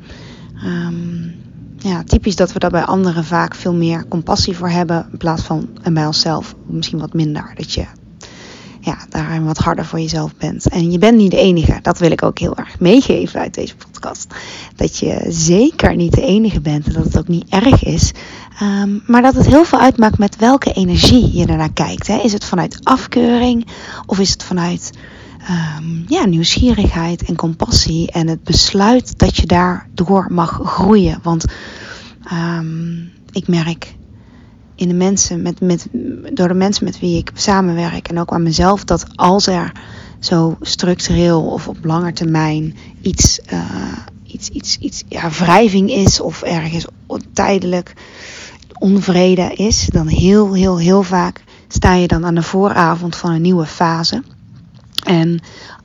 um, 0.65 1.35
ja, 1.77 2.03
typisch 2.03 2.35
dat 2.35 2.53
we 2.53 2.59
daar 2.59 2.69
bij 2.69 2.85
anderen 2.85 3.23
vaak 3.23 3.55
veel 3.55 3.73
meer 3.73 4.07
compassie 4.07 4.57
voor 4.57 4.69
hebben. 4.69 5.07
In 5.11 5.17
plaats 5.17 5.43
van 5.43 5.69
en 5.81 5.93
bij 5.93 6.05
onszelf 6.05 6.55
misschien 6.65 6.99
wat 6.99 7.13
minder. 7.13 7.53
Dat 7.55 7.73
je 7.73 7.85
ja, 8.85 8.97
daarin 9.09 9.45
wat 9.45 9.57
harder 9.57 9.85
voor 9.85 9.99
jezelf 9.99 10.35
bent. 10.35 10.69
En 10.69 10.91
je 10.91 10.97
bent 10.97 11.17
niet 11.17 11.31
de 11.31 11.37
enige. 11.37 11.79
Dat 11.81 11.99
wil 11.99 12.11
ik 12.11 12.23
ook 12.23 12.39
heel 12.39 12.55
erg 12.55 12.79
meegeven 12.79 13.39
uit 13.39 13.53
deze 13.53 13.75
podcast. 13.75 14.33
Dat 14.75 14.97
je 14.97 15.25
zeker 15.29 15.95
niet 15.95 16.13
de 16.13 16.21
enige 16.21 16.61
bent. 16.61 16.87
En 16.87 16.93
dat 16.93 17.03
het 17.03 17.17
ook 17.17 17.27
niet 17.27 17.49
erg 17.49 17.83
is. 17.83 18.11
Um, 18.61 19.03
maar 19.05 19.21
dat 19.21 19.35
het 19.35 19.45
heel 19.45 19.65
veel 19.65 19.79
uitmaakt 19.79 20.17
met 20.17 20.35
welke 20.35 20.73
energie 20.73 21.37
je 21.37 21.45
ernaar 21.45 21.73
kijkt. 21.73 22.07
Hè. 22.07 22.17
Is 22.17 22.33
het 22.33 22.45
vanuit 22.45 22.79
afkeuring? 22.83 23.67
Of 24.05 24.19
is 24.19 24.31
het 24.31 24.43
vanuit 24.43 24.91
um, 25.49 26.05
ja, 26.07 26.25
nieuwsgierigheid 26.25 27.23
en 27.23 27.35
compassie. 27.35 28.11
En 28.11 28.27
het 28.27 28.43
besluit 28.43 29.19
dat 29.19 29.35
je 29.35 29.45
daardoor 29.45 30.27
mag 30.29 30.59
groeien. 30.63 31.19
Want 31.23 31.45
um, 32.33 33.11
ik 33.31 33.47
merk 33.47 33.95
in 34.75 34.87
de 34.87 34.93
mensen 34.93 35.41
met, 35.41 35.61
met, 35.61 35.87
door 36.33 36.47
de 36.47 36.53
mensen 36.53 36.85
met 36.85 36.99
wie 36.99 37.17
ik 37.17 37.31
samenwerk 37.33 38.07
en 38.07 38.19
ook 38.19 38.31
aan 38.31 38.43
mezelf 38.43 38.83
dat 38.83 39.05
als 39.15 39.47
er 39.47 39.71
zo 40.19 40.57
structureel 40.61 41.41
of 41.41 41.67
op 41.67 41.77
lange 41.81 42.13
termijn 42.13 42.75
iets, 43.01 43.39
uh, 43.53 43.97
iets, 44.23 44.49
iets, 44.49 44.77
iets 44.77 45.03
ja, 45.07 45.29
wrijving 45.29 45.91
is 45.91 46.19
of 46.19 46.41
ergens 46.41 46.85
tijdelijk 47.33 47.93
onvrede 48.79 49.53
is, 49.53 49.87
dan 49.91 50.07
heel, 50.07 50.53
heel, 50.53 50.77
heel 50.77 51.03
vaak 51.03 51.43
sta 51.67 51.93
je 51.93 52.07
dan 52.07 52.25
aan 52.25 52.35
de 52.35 52.43
vooravond 52.43 53.15
van 53.15 53.31
een 53.31 53.41
nieuwe 53.41 53.65
fase. 53.65 54.23
En 55.03 55.39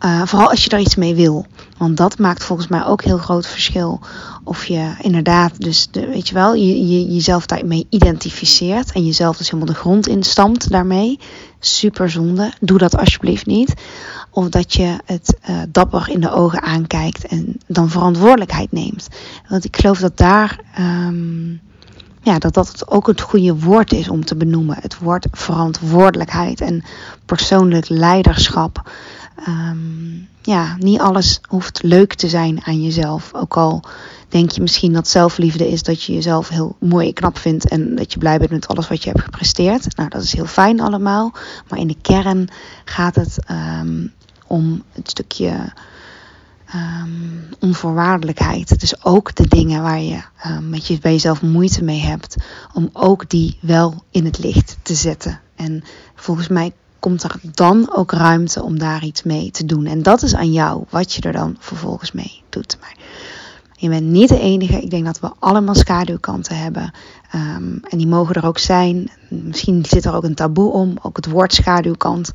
uh, 0.05 0.23
vooral 0.25 0.51
als 0.51 0.63
je 0.63 0.69
daar 0.69 0.81
iets 0.81 0.95
mee 0.95 1.15
wil. 1.15 1.47
Want 1.79 1.97
dat 1.97 2.19
maakt 2.19 2.45
volgens 2.45 2.69
mij 2.69 2.85
ook 2.85 3.03
heel 3.05 3.19
groot 3.19 3.47
verschil. 3.47 4.01
Of 4.45 4.65
je 4.67 4.95
inderdaad, 5.01 5.61
dus 5.61 5.89
de, 5.91 6.07
weet 6.07 6.29
je 6.29 6.35
wel, 6.35 6.55
je, 6.55 6.89
je, 6.89 7.15
jezelf 7.15 7.47
daarmee 7.47 7.87
identificeert. 7.89 8.93
En 8.93 9.07
jezelf 9.07 9.37
dus 9.37 9.51
helemaal 9.51 9.75
de 9.75 9.81
grond 9.81 10.09
instamt 10.09 10.71
daarmee. 10.71 11.19
Super 11.61 12.11
zonde. 12.11 12.53
Doe 12.61 12.79
dat 12.79 12.97
alsjeblieft 12.97 13.47
niet. 13.47 13.75
Of 14.31 14.49
dat 14.49 14.75
je 14.75 14.97
het 15.05 15.37
uh, 15.51 15.63
dapper 15.69 16.09
in 16.09 16.21
de 16.21 16.33
ogen 16.33 16.63
aankijkt 16.63 17.27
en 17.27 17.61
dan 17.67 17.91
verantwoordelijkheid 17.91 18.73
neemt. 18.73 19.09
Want 19.49 19.65
ik 19.65 19.77
geloof 19.77 19.99
dat 19.99 20.17
daar. 20.17 20.61
Um, 20.79 21.61
ja, 22.23 22.39
dat 22.39 22.55
dat 22.55 22.89
ook 22.89 23.07
het 23.07 23.21
goede 23.21 23.59
woord 23.59 23.93
is 23.93 24.09
om 24.09 24.25
te 24.25 24.37
benoemen. 24.37 24.77
Het 24.81 24.99
woord 24.99 25.27
verantwoordelijkheid 25.31 26.61
en 26.61 26.85
persoonlijk 27.25 27.89
leiderschap. 27.89 28.91
Um, 29.49 30.29
ja, 30.43 30.77
niet 30.79 31.01
alles 31.01 31.41
hoeft 31.49 31.83
leuk 31.83 32.15
te 32.15 32.29
zijn 32.29 32.61
aan 32.65 32.83
jezelf. 32.83 33.35
Ook 33.35 33.57
al 33.57 33.83
denk 34.29 34.51
je 34.51 34.61
misschien 34.61 34.93
dat 34.93 35.09
zelfliefde 35.09 35.71
is 35.71 35.83
dat 35.83 36.03
je 36.03 36.13
jezelf 36.13 36.49
heel 36.49 36.77
mooi 36.79 37.07
en 37.07 37.15
knap 37.15 37.39
vindt 37.39 37.69
en 37.69 37.95
dat 37.95 38.13
je 38.13 38.19
blij 38.19 38.39
bent 38.39 38.51
met 38.51 38.69
alles 38.69 38.89
wat 38.89 39.03
je 39.03 39.11
hebt 39.11 39.25
gepresteerd. 39.25 39.97
Nou, 39.97 40.09
dat 40.09 40.23
is 40.23 40.33
heel 40.33 40.47
fijn 40.47 40.81
allemaal. 40.81 41.33
Maar 41.69 41.79
in 41.79 41.87
de 41.87 41.97
kern 42.03 42.49
gaat 42.85 43.15
het 43.15 43.39
um, 43.81 44.13
om 44.47 44.83
het 44.93 45.11
stukje 45.11 45.73
um, 46.75 47.49
onvoorwaardelijkheid. 47.61 48.81
Dus 48.81 49.05
ook 49.05 49.35
de 49.35 49.49
dingen 49.49 49.83
waar 49.83 50.01
je 50.01 50.23
um, 50.47 50.69
met 50.69 50.87
je 50.87 50.99
bij 50.99 51.13
jezelf 51.13 51.43
moeite 51.43 51.85
mee 51.85 52.01
hebt, 52.01 52.37
om 52.73 52.91
ook 52.93 53.29
die 53.29 53.59
wel 53.61 54.05
in 54.11 54.25
het 54.25 54.39
licht 54.39 54.77
te 54.83 54.95
zetten. 54.95 55.41
En 55.57 55.85
volgens 56.15 56.49
mij 56.49 56.73
komt 56.99 57.23
er 57.23 57.41
dan 57.43 57.95
ook 57.95 58.13
ruimte 58.13 58.63
om 58.63 58.79
daar 58.79 59.05
iets 59.05 59.23
mee 59.23 59.51
te 59.51 59.65
doen. 59.65 59.87
En 59.87 60.03
dat 60.03 60.23
is 60.23 60.35
aan 60.35 60.53
jou, 60.53 60.85
wat 60.91 61.13
je 61.13 61.23
er 61.23 61.33
dan 61.33 61.57
vervolgens 61.59 62.13
mee 62.13 62.43
doet. 62.49 62.77
Maar 62.81 62.95
je 63.81 63.89
bent 63.89 64.07
niet 64.07 64.29
de 64.29 64.41
enige. 64.41 64.81
Ik 64.81 64.91
denk 64.91 65.05
dat 65.05 65.21
we 65.21 65.31
allemaal 65.39 65.75
schaduwkanten 65.75 66.57
hebben. 66.57 66.93
Um, 67.35 67.81
en 67.89 67.99
die 67.99 68.07
mogen 68.07 68.35
er 68.35 68.47
ook 68.47 68.59
zijn. 68.59 69.11
Misschien 69.29 69.85
zit 69.85 70.05
er 70.05 70.15
ook 70.15 70.25
een 70.25 70.35
taboe 70.35 70.73
om, 70.73 70.95
ook 71.03 71.17
het 71.17 71.31
woord 71.31 71.55
schaduwkant. 71.55 72.31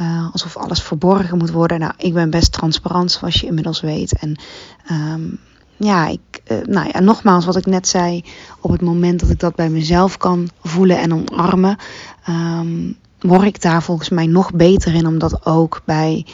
Uh, 0.00 0.32
alsof 0.32 0.56
alles 0.56 0.82
verborgen 0.82 1.38
moet 1.38 1.50
worden. 1.50 1.78
Nou, 1.78 1.92
ik 1.96 2.14
ben 2.14 2.30
best 2.30 2.52
transparant, 2.52 3.12
zoals 3.12 3.40
je 3.40 3.46
inmiddels 3.46 3.80
weet. 3.80 4.18
En 4.18 4.40
um, 4.90 5.38
ja, 5.76 6.06
ik, 6.06 6.42
uh, 6.46 6.58
nou 6.64 6.88
ja, 6.92 7.00
nogmaals 7.00 7.44
wat 7.44 7.56
ik 7.56 7.66
net 7.66 7.88
zei. 7.88 8.24
Op 8.60 8.70
het 8.70 8.82
moment 8.82 9.20
dat 9.20 9.30
ik 9.30 9.40
dat 9.40 9.54
bij 9.54 9.70
mezelf 9.70 10.16
kan 10.16 10.48
voelen 10.62 10.98
en 10.98 11.12
omarmen, 11.12 11.76
um, 12.28 12.96
word 13.20 13.44
ik 13.44 13.62
daar 13.62 13.82
volgens 13.82 14.08
mij 14.08 14.26
nog 14.26 14.52
beter 14.52 14.94
in 14.94 15.06
om 15.06 15.18
dat 15.18 15.46
ook 15.46 15.82
bij 15.84 16.26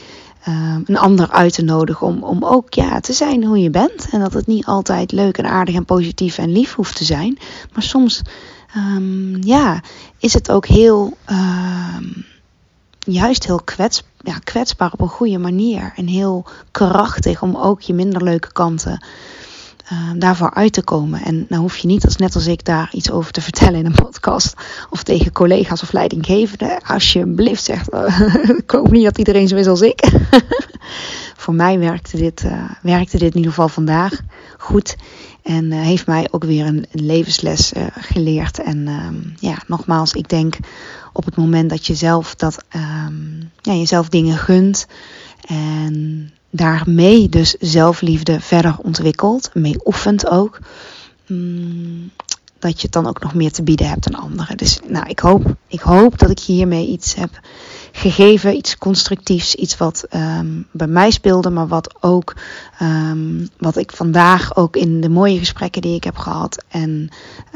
uh, 0.49 0.77
een 0.85 0.99
ander 0.99 1.31
uit 1.31 1.55
te 1.55 1.63
nodigen. 1.63 2.07
Om, 2.07 2.23
om 2.23 2.45
ook 2.45 2.75
ja, 2.75 3.01
te 3.01 3.13
zijn 3.13 3.45
hoe 3.45 3.59
je 3.59 3.71
bent. 3.71 4.09
En 4.11 4.21
dat 4.21 4.33
het 4.33 4.47
niet 4.47 4.67
altijd 4.67 5.13
leuk 5.13 5.39
en 5.39 5.47
aardig 5.47 5.75
en 5.75 5.85
positief 5.85 6.39
en 6.39 6.53
lief 6.53 6.75
hoeft 6.75 6.97
te 6.97 7.05
zijn. 7.05 7.39
Maar 7.73 7.83
soms 7.83 8.23
um, 8.77 9.43
ja, 9.43 9.81
is 10.19 10.33
het 10.33 10.51
ook 10.51 10.67
heel 10.67 11.17
juist 13.07 13.47
heel 13.47 13.61
kwets, 13.65 14.03
ja, 14.19 14.39
kwetsbaar 14.39 14.93
op 14.93 15.01
een 15.01 15.09
goede 15.09 15.39
manier. 15.39 15.93
En 15.97 16.07
heel 16.07 16.45
krachtig 16.71 17.43
om 17.43 17.57
ook 17.57 17.81
je 17.81 17.95
minder 17.95 18.23
leuke 18.23 18.53
kanten 18.53 19.05
uh, 19.93 20.11
daarvoor 20.17 20.55
uit 20.55 20.73
te 20.73 20.83
komen. 20.83 21.23
En 21.23 21.47
nou 21.49 21.63
hoef 21.63 21.77
je 21.77 21.87
niet, 21.87 22.05
als 22.05 22.17
net 22.17 22.35
als 22.35 22.47
ik, 22.47 22.65
daar 22.65 22.89
iets 22.93 23.11
over 23.11 23.33
te 23.33 23.41
vertellen 23.41 23.79
in 23.79 23.87
een 23.87 24.05
podcast. 24.05 24.55
Of 24.91 25.03
tegen 25.03 25.33
collega's 25.33 25.83
of 25.83 25.93
leidinggevenden. 25.93 26.83
Alsjeblieft 26.83 27.65
zegt, 27.65 27.89
ik 28.63 28.71
hoop 28.71 28.91
niet 28.91 29.05
dat 29.05 29.19
iedereen 29.19 29.49
zo 29.49 29.57
is 29.57 29.67
als 29.67 29.81
ik. 29.81 30.11
Voor 31.43 31.55
mij 31.55 31.79
werkte 31.79 32.17
dit, 32.17 32.43
uh, 32.45 32.71
werkte 32.83 33.19
dit 33.19 33.31
in 33.31 33.37
ieder 33.37 33.51
geval 33.51 33.69
vandaag 33.69 34.21
goed. 34.59 34.97
En 35.43 35.65
uh, 35.65 35.81
heeft 35.81 36.07
mij 36.07 36.29
ook 36.31 36.45
weer 36.45 36.67
een, 36.67 36.87
levensles 36.93 37.73
uh, 37.73 37.87
geleerd. 37.91 38.59
En 38.59 38.89
um, 38.89 39.35
ja, 39.41 39.63
nogmaals, 39.67 40.13
ik 40.13 40.29
denk 40.29 40.57
op 41.13 41.25
het 41.25 41.37
moment 41.37 41.71
dat 41.71 41.87
je 41.87 41.95
zelf 41.95 42.35
dat, 42.35 42.65
um, 42.77 43.51
ja, 43.61 43.73
jezelf 43.73 44.09
dingen 44.09 44.39
gunt. 44.39 44.87
En 45.47 46.33
daarmee 46.57 47.29
dus 47.29 47.55
zelfliefde 47.61 48.41
verder 48.41 48.77
ontwikkelt. 48.83 49.51
Mee 49.55 49.77
oefent 49.85 50.29
ook. 50.29 50.59
Um, 51.29 52.13
dat 52.59 52.77
je 52.77 52.83
het 52.83 52.93
dan 52.93 53.07
ook 53.07 53.23
nog 53.23 53.35
meer 53.35 53.53
te 53.53 53.63
bieden 53.63 53.89
hebt 53.89 54.07
aan 54.07 54.21
anderen. 54.21 54.57
Dus 54.57 54.81
nou, 54.89 55.09
ik 55.09 55.19
hoop, 55.19 55.55
ik 55.67 55.81
hoop 55.81 56.19
dat 56.19 56.31
ik 56.31 56.39
hiermee 56.39 56.87
iets 56.87 57.15
heb 57.15 57.41
gegeven, 57.93 58.57
iets 58.57 58.79
constructiefs, 58.79 59.55
iets 59.55 59.77
wat 59.77 60.07
um, 60.15 60.67
bij 60.71 60.87
mij 60.87 61.11
speelde, 61.11 61.51
maar 61.51 61.69
wat 61.69 62.03
ook, 62.03 62.37
um, 62.83 63.49
wat 63.59 63.77
ik 63.77 63.93
vandaag 63.93 64.57
ook 64.57 64.77
in 64.77 65.01
de 65.01 65.09
mooie 65.09 65.39
gesprekken 65.39 65.83
die 65.83 65.95
ik 65.95 66.05
heb 66.05 66.17
gehad 66.17 66.65
en 66.69 67.09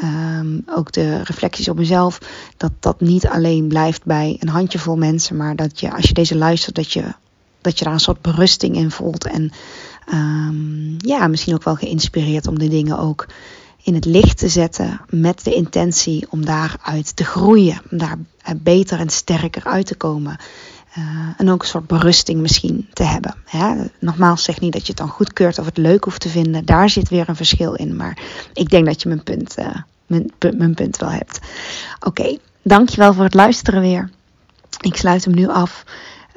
um, 0.02 0.62
ook 0.66 0.92
de 0.92 1.22
reflecties 1.22 1.68
op 1.68 1.76
mezelf, 1.76 2.18
dat 2.56 2.72
dat 2.80 3.00
niet 3.00 3.26
alleen 3.26 3.68
blijft 3.68 4.04
bij 4.04 4.36
een 4.40 4.48
handjevol 4.48 4.96
mensen, 4.96 5.36
maar 5.36 5.56
dat 5.56 5.80
je 5.80 5.92
als 5.92 6.06
je 6.06 6.14
deze 6.14 6.36
luistert, 6.36 6.74
dat 6.74 6.92
je, 6.92 7.04
dat 7.60 7.78
je 7.78 7.84
daar 7.84 7.92
een 7.92 8.00
soort 8.00 8.20
berusting 8.20 8.76
in 8.76 8.90
voelt 8.90 9.24
en 9.24 9.52
ja, 10.98 11.26
misschien 11.26 11.54
ook 11.54 11.64
wel 11.64 11.74
geïnspireerd 11.74 12.46
om 12.46 12.58
de 12.58 12.68
dingen 12.68 12.98
ook 12.98 13.26
in 13.82 13.94
het 13.94 14.04
licht 14.04 14.38
te 14.38 14.48
zetten 14.48 15.00
met 15.08 15.44
de 15.44 15.54
intentie 15.54 16.26
om 16.30 16.44
daaruit 16.44 17.16
te 17.16 17.24
groeien, 17.24 17.82
om 17.90 17.98
daar 17.98 18.16
eh, 18.42 18.54
beter 18.56 18.98
en 18.98 19.08
sterker 19.08 19.64
uit 19.64 19.86
te 19.86 19.94
komen. 19.94 20.36
Uh, 20.98 21.28
en 21.36 21.50
ook 21.50 21.62
een 21.62 21.68
soort 21.68 21.86
berusting 21.86 22.40
misschien 22.40 22.88
te 22.92 23.02
hebben. 23.02 23.34
Hè? 23.44 23.74
Nogmaals, 24.00 24.44
zeg 24.44 24.60
niet 24.60 24.72
dat 24.72 24.82
je 24.82 24.88
het 24.88 24.96
dan 24.96 25.08
goedkeurt 25.08 25.58
of 25.58 25.64
het 25.64 25.76
leuk 25.76 26.04
hoeft 26.04 26.20
te 26.20 26.28
vinden. 26.28 26.64
Daar 26.64 26.90
zit 26.90 27.08
weer 27.08 27.28
een 27.28 27.36
verschil 27.36 27.74
in. 27.74 27.96
Maar 27.96 28.18
ik 28.52 28.70
denk 28.70 28.86
dat 28.86 29.02
je 29.02 29.08
mijn 29.08 29.22
punt, 29.22 29.58
uh, 29.58 29.66
mijn, 30.06 30.32
mijn, 30.56 30.74
punt 30.74 30.96
wel 30.96 31.10
hebt. 31.10 31.38
Oké, 32.00 32.38
dankjewel 32.62 33.14
voor 33.14 33.24
het 33.24 33.34
luisteren 33.34 33.80
weer. 33.80 34.10
Ik 34.80 34.96
sluit 34.96 35.24
hem 35.24 35.34
nu 35.34 35.48
af. 35.48 35.84